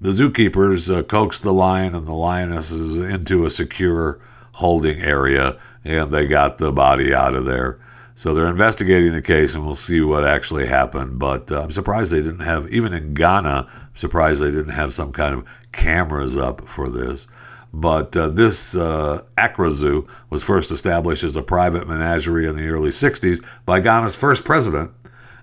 the 0.00 0.10
zookeepers, 0.10 0.94
uh, 0.94 1.02
coaxed 1.02 1.42
the 1.42 1.52
lion 1.52 1.94
and 1.94 2.06
the 2.06 2.14
lionesses 2.14 2.96
into 2.96 3.44
a 3.44 3.50
secure 3.50 4.20
holding 4.54 5.00
area, 5.00 5.58
and 5.84 6.10
they 6.10 6.26
got 6.26 6.58
the 6.58 6.72
body 6.72 7.14
out 7.14 7.34
of 7.34 7.44
there. 7.44 7.78
So 8.14 8.34
they're 8.34 8.48
investigating 8.48 9.12
the 9.12 9.22
case, 9.22 9.54
and 9.54 9.64
we'll 9.64 9.76
see 9.76 10.00
what 10.00 10.26
actually 10.26 10.66
happened. 10.66 11.20
But 11.20 11.52
uh, 11.52 11.62
I'm 11.62 11.70
surprised 11.70 12.10
they 12.10 12.22
didn't 12.22 12.40
have, 12.40 12.68
even 12.68 12.92
in 12.92 13.14
Ghana, 13.14 13.68
I'm 13.70 13.96
surprised 13.96 14.42
they 14.42 14.50
didn't 14.50 14.70
have 14.70 14.92
some 14.92 15.12
kind 15.12 15.34
of 15.34 15.44
cameras 15.70 16.36
up 16.36 16.66
for 16.68 16.88
this. 16.88 17.28
But 17.72 18.16
uh, 18.16 18.28
this 18.28 18.74
uh, 18.74 19.22
Accra 19.36 19.70
Zoo 19.70 20.06
was 20.30 20.42
first 20.42 20.70
established 20.70 21.22
as 21.22 21.36
a 21.36 21.42
private 21.42 21.86
menagerie 21.86 22.48
in 22.48 22.56
the 22.56 22.68
early 22.68 22.90
60s 22.90 23.44
by 23.66 23.80
Ghana's 23.80 24.16
first 24.16 24.44
president. 24.44 24.90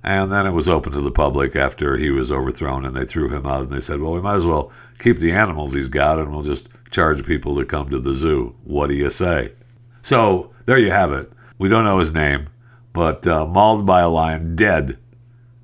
And 0.04 0.32
then 0.32 0.46
it 0.46 0.52
was 0.52 0.70
open 0.70 0.92
to 0.94 1.02
the 1.02 1.12
public 1.12 1.56
after 1.56 1.98
he 1.98 2.12
was 2.12 2.32
overthrown 2.32 2.86
and 2.86 2.96
they 2.96 3.06
threw 3.06 3.30
him 3.30 3.46
out. 3.46 3.62
And 3.62 3.70
they 3.70 3.82
said, 3.82 4.00
well, 4.00 4.14
we 4.14 4.22
might 4.22 4.36
as 4.36 4.46
well 4.46 4.72
keep 5.00 5.18
the 5.18 5.32
animals 5.32 5.74
he's 5.74 5.88
got 5.88 6.20
and 6.20 6.32
we'll 6.32 6.44
just 6.44 6.70
charge 6.92 7.26
people 7.26 7.56
to 7.56 7.66
come 7.66 7.90
to 7.90 8.00
the 8.00 8.14
zoo. 8.14 8.56
What 8.64 8.88
do 8.88 8.96
you 8.96 9.10
say? 9.10 9.54
So 10.02 10.52
there 10.66 10.78
you 10.78 10.92
have 10.92 11.12
it. 11.12 11.32
We 11.58 11.70
don't 11.70 11.84
know 11.84 12.00
his 12.00 12.14
name, 12.14 12.48
but 12.94 13.26
uh, 13.26 13.46
mauled 13.46 13.86
by 13.86 14.02
a 14.02 14.10
lion, 14.10 14.56
dead 14.56 14.98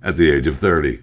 at 0.02 0.18
the 0.18 0.32
age 0.32 0.48
of 0.48 0.58
30. 0.58 1.00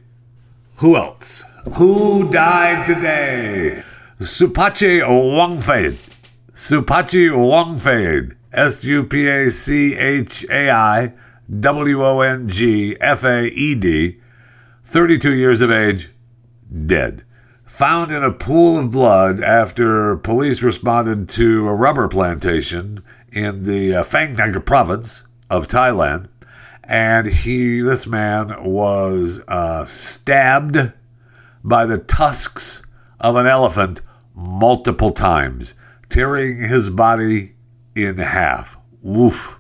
Who 0.77 0.97
else? 0.97 1.45
Who 1.75 2.31
died 2.31 2.87
today? 2.87 3.83
Supachai 4.21 5.01
Wongfaed. 5.01 5.97
Supachai 6.53 7.31
Wongfaed. 7.31 8.35
S 8.53 8.83
U 8.85 9.05
P 9.05 9.29
A 9.29 9.49
C 9.49 9.95
H 9.95 10.45
A 10.51 10.71
I 10.71 11.13
W 11.61 12.05
O 12.05 12.21
N 12.21 12.49
G 12.49 12.97
F 13.01 13.23
A 13.23 13.47
E 13.47 13.77
D. 13.77 14.19
32 14.83 15.35
years 15.35 15.61
of 15.61 15.71
age, 15.71 16.11
dead. 16.87 17.23
Found 17.67 18.11
in 18.11 18.25
a 18.25 18.33
pool 18.33 18.77
of 18.77 18.91
blood 18.91 19.41
after 19.41 20.17
police 20.17 20.63
responded 20.63 21.29
to 21.29 21.69
a 21.69 21.75
rubber 21.75 22.09
plantation 22.09 23.05
in 23.31 23.63
the 23.63 23.95
uh, 23.95 24.03
Phang 24.03 24.35
Nga 24.37 24.61
province 24.63 25.25
of 25.49 25.69
Thailand. 25.69 26.27
And 26.83 27.29
he, 27.29 27.83
this 27.83 28.07
man, 28.07 28.65
was 28.65 29.43
uh, 29.47 29.85
stabbed 29.85 30.93
by 31.63 31.87
the 31.87 31.99
tusks 31.99 32.83
of 33.21 33.37
an 33.37 33.47
elephant 33.47 34.01
multiple 34.39 35.11
times, 35.11 35.75
tearing 36.09 36.59
his 36.59 36.89
body 36.91 37.55
in 37.97 38.19
half. 38.19 38.79
Woof. 39.03 39.59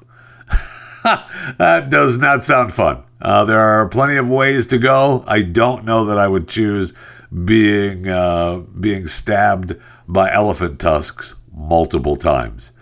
that 1.04 1.88
does 1.90 2.16
not 2.18 2.44
sound 2.44 2.72
fun. 2.72 3.02
Uh, 3.20 3.44
there 3.44 3.58
are 3.58 3.88
plenty 3.88 4.16
of 4.16 4.28
ways 4.28 4.66
to 4.68 4.78
go. 4.78 5.24
I 5.26 5.42
don't 5.42 5.84
know 5.84 6.04
that 6.04 6.18
I 6.18 6.28
would 6.28 6.48
choose 6.48 6.92
being 7.44 8.08
uh, 8.08 8.58
being 8.80 9.08
stabbed 9.08 9.74
by 10.06 10.32
elephant 10.32 10.78
tusks 10.78 11.34
multiple 11.52 12.16
times. 12.16 12.72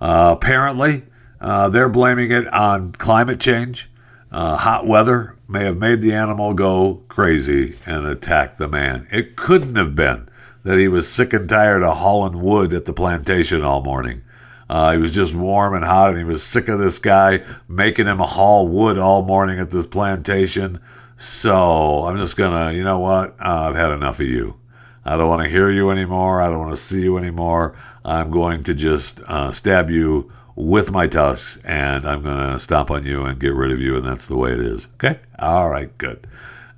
Uh, 0.00 0.34
apparently, 0.36 1.04
uh, 1.40 1.68
they're 1.68 1.90
blaming 1.90 2.30
it 2.30 2.48
on 2.52 2.92
climate 2.92 3.38
change. 3.38 3.90
Uh, 4.32 4.56
hot 4.56 4.86
weather 4.86 5.36
may 5.46 5.64
have 5.64 5.76
made 5.76 6.00
the 6.00 6.14
animal 6.14 6.54
go 6.54 7.02
crazy 7.08 7.76
and 7.86 8.06
attack 8.06 8.56
the 8.56 8.66
man. 8.66 9.06
It 9.12 9.36
couldn't 9.36 9.76
have 9.76 9.94
been 9.94 10.28
that 10.64 10.78
he 10.78 10.88
was 10.88 11.10
sick 11.10 11.32
and 11.32 11.48
tired 11.48 11.82
of 11.82 11.96
hauling 11.98 12.40
wood 12.42 12.72
at 12.72 12.84
the 12.84 12.92
plantation 12.92 13.62
all 13.62 13.82
morning. 13.82 14.22
Uh, 14.68 14.92
he 14.92 14.98
was 14.98 15.12
just 15.12 15.34
warm 15.34 15.74
and 15.74 15.84
hot, 15.84 16.10
and 16.10 16.18
he 16.18 16.24
was 16.24 16.42
sick 16.42 16.68
of 16.68 16.78
this 16.78 16.98
guy 16.98 17.44
making 17.68 18.06
him 18.06 18.18
haul 18.18 18.66
wood 18.66 18.98
all 18.98 19.22
morning 19.22 19.60
at 19.60 19.70
this 19.70 19.86
plantation. 19.86 20.80
So 21.16 22.06
I'm 22.06 22.16
just 22.16 22.36
gonna, 22.36 22.72
you 22.72 22.82
know 22.82 22.98
what? 22.98 23.36
Uh, 23.38 23.68
I've 23.68 23.76
had 23.76 23.92
enough 23.92 24.20
of 24.20 24.26
you. 24.26 24.58
I 25.04 25.16
don't 25.18 25.28
want 25.28 25.42
to 25.42 25.48
hear 25.48 25.70
you 25.70 25.90
anymore. 25.90 26.40
I 26.40 26.48
don't 26.48 26.60
want 26.60 26.74
to 26.74 26.80
see 26.80 27.02
you 27.02 27.18
anymore. 27.18 27.78
I'm 28.04 28.30
going 28.30 28.62
to 28.64 28.74
just 28.74 29.20
uh, 29.20 29.52
stab 29.52 29.90
you 29.90 30.32
with 30.56 30.90
my 30.90 31.06
tusks, 31.06 31.58
and 31.64 32.06
I'm 32.06 32.22
going 32.22 32.52
to 32.52 32.60
stomp 32.60 32.90
on 32.90 33.04
you 33.04 33.24
and 33.24 33.38
get 33.38 33.54
rid 33.54 33.70
of 33.70 33.80
you, 33.80 33.96
and 33.96 34.06
that's 34.06 34.28
the 34.28 34.36
way 34.36 34.52
it 34.52 34.60
is. 34.60 34.88
Okay? 34.94 35.20
All 35.38 35.68
right, 35.68 35.96
good. 35.98 36.26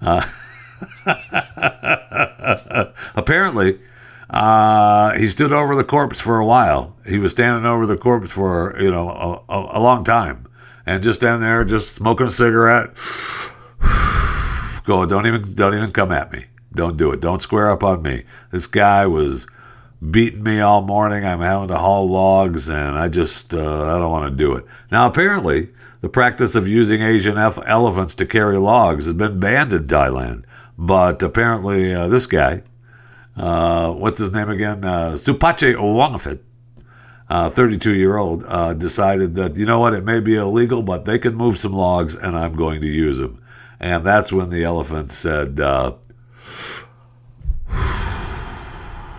Apparently, 3.14 3.78
uh, 4.30 5.16
he 5.16 5.28
stood 5.28 5.52
over 5.52 5.76
the 5.76 5.84
corpse 5.84 6.20
for 6.20 6.38
a 6.38 6.46
while. 6.46 6.96
He 7.06 7.18
was 7.18 7.32
standing 7.32 7.64
over 7.64 7.86
the 7.86 7.96
corpse 7.96 8.32
for 8.32 8.76
you 8.80 8.90
know 8.90 9.08
a, 9.08 9.52
a, 9.52 9.78
a 9.78 9.80
long 9.80 10.04
time, 10.04 10.46
and 10.84 11.02
just 11.02 11.20
standing 11.20 11.40
there, 11.40 11.64
just 11.64 11.94
smoking 11.94 12.26
a 12.26 12.30
cigarette. 12.30 12.96
Go, 14.84 15.06
don't 15.06 15.26
even 15.26 15.54
don't 15.54 15.74
even 15.74 15.92
come 15.92 16.12
at 16.12 16.32
me. 16.32 16.46
Don't 16.72 16.96
do 16.96 17.12
it. 17.12 17.20
Don't 17.20 17.40
square 17.40 17.70
up 17.70 17.82
on 17.82 18.02
me. 18.02 18.24
This 18.50 18.66
guy 18.66 19.06
was 19.06 19.46
beating 20.10 20.42
me 20.42 20.60
all 20.60 20.82
morning. 20.82 21.24
I'm 21.24 21.40
having 21.40 21.68
to 21.68 21.78
haul 21.78 22.08
logs, 22.08 22.68
and 22.68 22.98
I 22.98 23.08
just 23.08 23.54
uh, 23.54 23.84
I 23.84 23.98
don't 23.98 24.10
want 24.10 24.30
to 24.30 24.36
do 24.36 24.54
it. 24.54 24.66
Now, 24.90 25.06
apparently, 25.06 25.70
the 26.00 26.08
practice 26.08 26.54
of 26.54 26.68
using 26.68 27.00
Asian 27.00 27.38
elephants 27.38 28.14
to 28.16 28.26
carry 28.26 28.58
logs 28.58 29.06
has 29.06 29.14
been 29.14 29.40
banned 29.40 29.72
in 29.72 29.86
Thailand. 29.86 30.44
But 30.78 31.22
apparently, 31.22 31.94
uh, 31.94 32.08
this 32.08 32.26
guy, 32.26 32.62
uh, 33.36 33.92
what's 33.92 34.18
his 34.18 34.32
name 34.32 34.48
again? 34.48 34.84
Uh, 34.84 35.12
Supache 35.12 35.74
Owangafit, 35.74 36.40
32 37.30 37.94
year 37.94 38.16
old, 38.16 38.44
uh, 38.46 38.74
decided 38.74 39.34
that, 39.36 39.56
you 39.56 39.64
know 39.64 39.78
what, 39.78 39.94
it 39.94 40.04
may 40.04 40.20
be 40.20 40.36
illegal, 40.36 40.82
but 40.82 41.04
they 41.04 41.18
can 41.18 41.34
move 41.34 41.58
some 41.58 41.72
logs 41.72 42.14
and 42.14 42.36
I'm 42.36 42.54
going 42.56 42.80
to 42.82 42.86
use 42.86 43.18
them. 43.18 43.42
And 43.80 44.04
that's 44.04 44.32
when 44.32 44.50
the 44.50 44.64
elephant 44.64 45.12
said, 45.12 45.60
uh, 45.60 45.94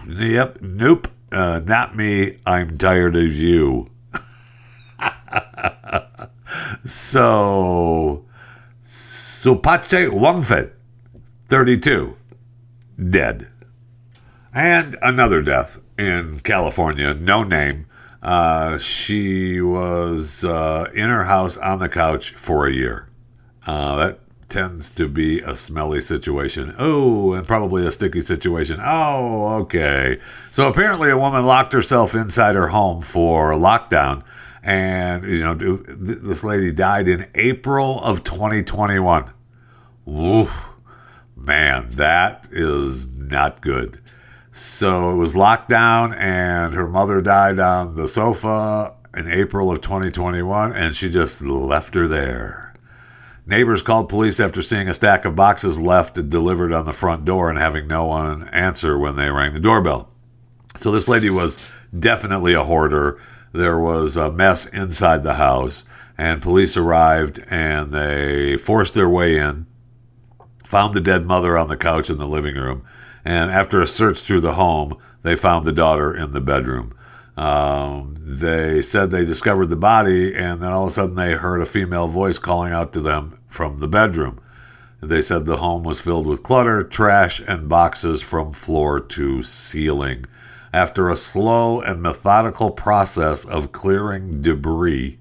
Yep, 0.07 0.59
nope, 0.61 1.09
uh, 1.33 1.59
not 1.65 1.97
me. 1.97 2.37
I'm 2.45 2.77
tired 2.77 3.17
of 3.17 3.33
you. 3.33 3.89
so, 6.85 8.25
Supache 8.81 10.09
Wangfet 10.09 10.71
32 11.47 12.17
dead. 13.09 13.47
And 14.53 14.95
another 15.01 15.41
death 15.41 15.79
in 15.97 16.39
California, 16.39 17.13
no 17.13 17.43
name. 17.43 17.85
Uh, 18.21 18.77
she 18.77 19.61
was 19.61 20.43
uh, 20.43 20.89
in 20.93 21.09
her 21.09 21.25
house 21.25 21.55
on 21.57 21.79
the 21.79 21.89
couch 21.89 22.31
for 22.31 22.65
a 22.65 22.73
year. 22.73 23.07
Uh, 23.65 23.95
that 23.97 24.19
tends 24.49 24.89
to 24.89 25.07
be 25.07 25.39
a 25.41 25.55
smelly 25.55 26.01
situation. 26.01 26.73
Oh, 26.79 27.33
and 27.33 27.45
probably 27.45 27.85
a 27.85 27.91
sticky 27.91 28.21
situation. 28.21 28.79
Oh, 28.83 29.59
okay. 29.61 30.19
So 30.51 30.67
apparently, 30.67 31.09
a 31.09 31.17
woman 31.17 31.45
locked 31.45 31.73
herself 31.73 32.15
inside 32.15 32.55
her 32.55 32.69
home 32.69 33.01
for 33.01 33.51
lockdown 33.53 34.23
And, 34.63 35.23
you 35.23 35.39
know, 35.39 35.53
this 35.53 36.43
lady 36.43 36.71
died 36.71 37.07
in 37.07 37.27
April 37.35 38.03
of 38.03 38.23
2021. 38.23 39.31
Oof, 40.09 40.66
man, 41.37 41.91
that 41.91 42.47
is 42.51 43.07
not 43.15 43.61
good. 43.61 43.99
So 44.51 45.11
it 45.11 45.15
was 45.15 45.35
locked 45.35 45.69
down, 45.69 46.13
and 46.13 46.73
her 46.73 46.87
mother 46.87 47.21
died 47.21 47.59
on 47.59 47.95
the 47.95 48.07
sofa 48.07 48.93
in 49.15 49.31
April 49.31 49.71
of 49.71 49.81
2021, 49.81 50.73
and 50.73 50.95
she 50.95 51.09
just 51.09 51.41
left 51.41 51.93
her 51.93 52.07
there. 52.07 52.73
Neighbors 53.45 53.81
called 53.81 54.09
police 54.09 54.39
after 54.39 54.61
seeing 54.61 54.89
a 54.89 54.93
stack 54.93 55.23
of 55.23 55.35
boxes 55.35 55.79
left 55.79 56.17
and 56.17 56.29
delivered 56.29 56.73
on 56.73 56.85
the 56.85 56.91
front 56.91 57.23
door 57.23 57.49
and 57.49 57.57
having 57.57 57.87
no 57.87 58.05
one 58.05 58.49
answer 58.49 58.97
when 58.97 59.15
they 59.15 59.29
rang 59.29 59.53
the 59.53 59.59
doorbell. 59.59 60.09
So 60.75 60.91
this 60.91 61.07
lady 61.07 61.29
was 61.29 61.57
definitely 61.97 62.53
a 62.53 62.65
hoarder. 62.65 63.19
There 63.53 63.79
was 63.79 64.17
a 64.17 64.31
mess 64.31 64.65
inside 64.65 65.23
the 65.23 65.35
house, 65.35 65.85
and 66.17 66.41
police 66.41 66.75
arrived 66.75 67.43
and 67.47 67.93
they 67.93 68.57
forced 68.57 68.93
their 68.93 69.09
way 69.09 69.37
in, 69.37 69.65
found 70.67 70.93
the 70.93 70.99
dead 70.99 71.25
mother 71.25 71.57
on 71.57 71.69
the 71.69 71.77
couch 71.77 72.09
in 72.09 72.17
the 72.17 72.27
living 72.27 72.55
room, 72.55 72.83
and 73.23 73.49
after 73.49 73.81
a 73.81 73.87
search 73.87 74.19
through 74.19 74.41
the 74.41 74.55
home, 74.55 74.97
they 75.23 75.33
found 75.33 75.63
the 75.63 75.71
daughter 75.71 76.13
in 76.13 76.31
the 76.31 76.41
bedroom. 76.41 76.93
Um, 77.37 78.15
they 78.19 78.81
said 78.81 79.09
they 79.09 79.23
discovered 79.23 79.67
the 79.67 79.77
body, 79.77 80.35
and 80.35 80.59
then 80.61 80.73
all 80.73 80.83
of 80.83 80.89
a 80.89 80.93
sudden 80.93 81.15
they 81.15 81.31
heard 81.31 81.61
a 81.61 81.65
female 81.65 82.09
voice 82.09 82.37
calling 82.37 82.73
out 82.73 82.91
to 82.93 82.99
them 82.99 83.39
from 83.47 83.77
the 83.77 83.87
bedroom. 83.87 84.41
They 84.99 85.21
said 85.21 85.45
the 85.45 85.57
home 85.57 85.83
was 85.83 86.01
filled 86.01 86.27
with 86.27 86.43
clutter, 86.43 86.83
trash, 86.83 87.39
and 87.47 87.69
boxes 87.69 88.21
from 88.21 88.51
floor 88.51 88.99
to 88.99 89.43
ceiling. 89.43 90.25
After 90.73 91.09
a 91.09 91.15
slow 91.15 91.79
and 91.79 92.01
methodical 92.01 92.71
process 92.71 93.45
of 93.45 93.71
clearing 93.71 94.41
debris, 94.41 95.17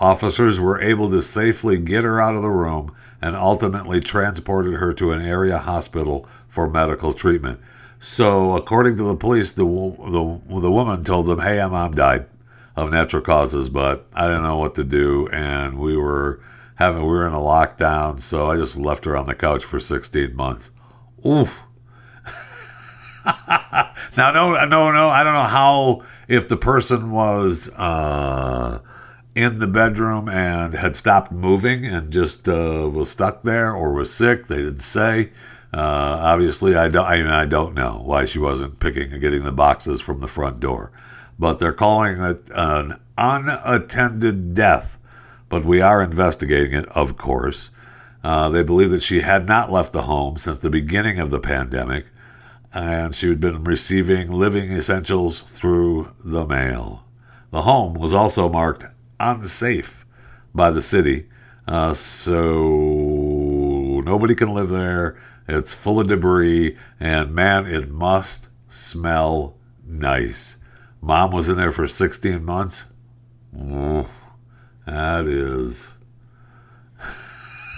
officers 0.00 0.58
were 0.58 0.82
able 0.82 1.08
to 1.10 1.22
safely 1.22 1.78
get 1.78 2.02
her 2.02 2.20
out 2.20 2.34
of 2.34 2.42
the 2.42 2.50
room 2.50 2.92
and 3.22 3.36
ultimately 3.36 4.00
transported 4.00 4.74
her 4.74 4.92
to 4.94 5.12
an 5.12 5.20
area 5.20 5.58
hospital 5.58 6.26
for 6.48 6.68
medical 6.68 7.12
treatment. 7.12 7.60
So, 7.98 8.56
according 8.56 8.96
to 8.96 9.04
the 9.04 9.16
police, 9.16 9.52
the, 9.52 9.64
the, 9.64 10.60
the 10.60 10.70
woman 10.70 11.04
told 11.04 11.26
them, 11.26 11.40
Hey, 11.40 11.58
my 11.58 11.68
mom 11.68 11.94
died 11.94 12.26
of 12.74 12.90
natural 12.90 13.22
causes, 13.22 13.68
but 13.68 14.06
I 14.14 14.26
didn't 14.26 14.42
know 14.42 14.56
what 14.56 14.74
to 14.76 14.84
do. 14.84 15.28
And 15.28 15.78
we 15.78 15.96
were 15.96 16.40
having, 16.76 17.02
we 17.02 17.08
were 17.08 17.26
in 17.26 17.34
a 17.34 17.38
lockdown. 17.38 18.18
So 18.20 18.50
I 18.50 18.56
just 18.56 18.76
left 18.76 19.04
her 19.04 19.16
on 19.16 19.26
the 19.26 19.34
couch 19.34 19.64
for 19.64 19.78
16 19.78 20.34
months. 20.34 20.70
Oof. 21.26 21.60
now, 24.16 24.30
no, 24.32 24.64
no, 24.64 24.90
no. 24.90 25.08
I 25.10 25.22
don't 25.22 25.34
know 25.34 25.42
how, 25.42 26.02
if 26.26 26.48
the 26.48 26.56
person 26.56 27.10
was, 27.10 27.68
uh, 27.76 28.80
in 29.34 29.58
the 29.58 29.66
bedroom 29.66 30.28
and 30.28 30.74
had 30.74 30.96
stopped 30.96 31.30
moving 31.30 31.86
and 31.86 32.12
just 32.12 32.48
uh, 32.48 32.88
was 32.92 33.10
stuck 33.10 33.42
there 33.42 33.72
or 33.72 33.92
was 33.92 34.12
sick. 34.12 34.46
They 34.46 34.56
didn't 34.56 34.80
say. 34.80 35.30
Uh, 35.72 36.18
obviously, 36.20 36.74
I 36.74 36.88
don't. 36.88 37.06
I, 37.06 37.18
mean, 37.18 37.26
I 37.28 37.46
don't 37.46 37.74
know 37.74 38.02
why 38.04 38.24
she 38.24 38.38
wasn't 38.38 38.80
picking 38.80 39.12
and 39.12 39.20
getting 39.20 39.44
the 39.44 39.52
boxes 39.52 40.00
from 40.00 40.18
the 40.18 40.28
front 40.28 40.58
door, 40.58 40.90
but 41.38 41.58
they're 41.58 41.72
calling 41.72 42.20
it 42.20 42.50
an 42.54 43.00
unattended 43.16 44.54
death. 44.54 44.98
But 45.48 45.64
we 45.64 45.80
are 45.80 46.02
investigating 46.02 46.72
it, 46.72 46.88
of 46.88 47.16
course. 47.16 47.70
Uh, 48.22 48.48
they 48.48 48.62
believe 48.62 48.90
that 48.90 49.02
she 49.02 49.20
had 49.20 49.46
not 49.46 49.72
left 49.72 49.92
the 49.92 50.02
home 50.02 50.36
since 50.36 50.58
the 50.58 50.70
beginning 50.70 51.18
of 51.20 51.30
the 51.30 51.40
pandemic, 51.40 52.06
and 52.74 53.14
she 53.14 53.28
had 53.28 53.40
been 53.40 53.64
receiving 53.64 54.30
living 54.30 54.72
essentials 54.72 55.40
through 55.40 56.12
the 56.22 56.46
mail. 56.46 57.04
The 57.50 57.62
home 57.62 57.94
was 57.94 58.12
also 58.12 58.48
marked 58.48 58.84
unsafe 59.20 60.04
by 60.54 60.70
the 60.70 60.82
city, 60.82 61.28
uh, 61.68 61.94
so 61.94 64.00
nobody 64.04 64.34
can 64.34 64.52
live 64.52 64.70
there. 64.70 65.20
It's 65.46 65.74
full 65.74 66.00
of 66.00 66.08
debris, 66.08 66.76
and 66.98 67.34
man, 67.34 67.66
it 67.66 67.90
must 67.90 68.48
smell 68.68 69.56
nice. 69.84 70.56
Mom 71.00 71.30
was 71.30 71.48
in 71.48 71.56
there 71.56 71.72
for 71.72 71.86
16 71.86 72.44
months. 72.44 72.86
That 73.52 75.26
is. 75.26 75.92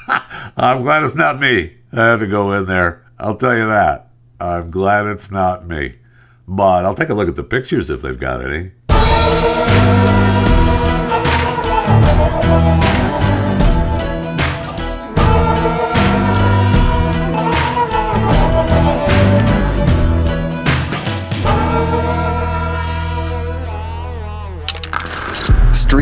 I'm 0.57 0.83
glad 0.83 1.03
it's 1.03 1.15
not 1.15 1.41
me. 1.41 1.77
I 1.93 2.07
had 2.07 2.21
to 2.21 2.27
go 2.27 2.53
in 2.53 2.67
there. 2.67 3.07
I'll 3.19 3.37
tell 3.37 3.57
you 3.57 3.67
that. 3.67 4.11
I'm 4.41 4.71
glad 4.71 5.07
it's 5.07 5.31
not 5.31 5.67
me. 5.67 5.97
But 6.49 6.85
I'll 6.85 6.95
take 6.95 7.11
a 7.11 7.15
look 7.15 7.29
at 7.29 7.37
the 7.37 7.45
pictures 7.45 7.91
if 7.91 8.03
they've 8.03 8.19
got 8.19 8.45
any. 8.45 8.73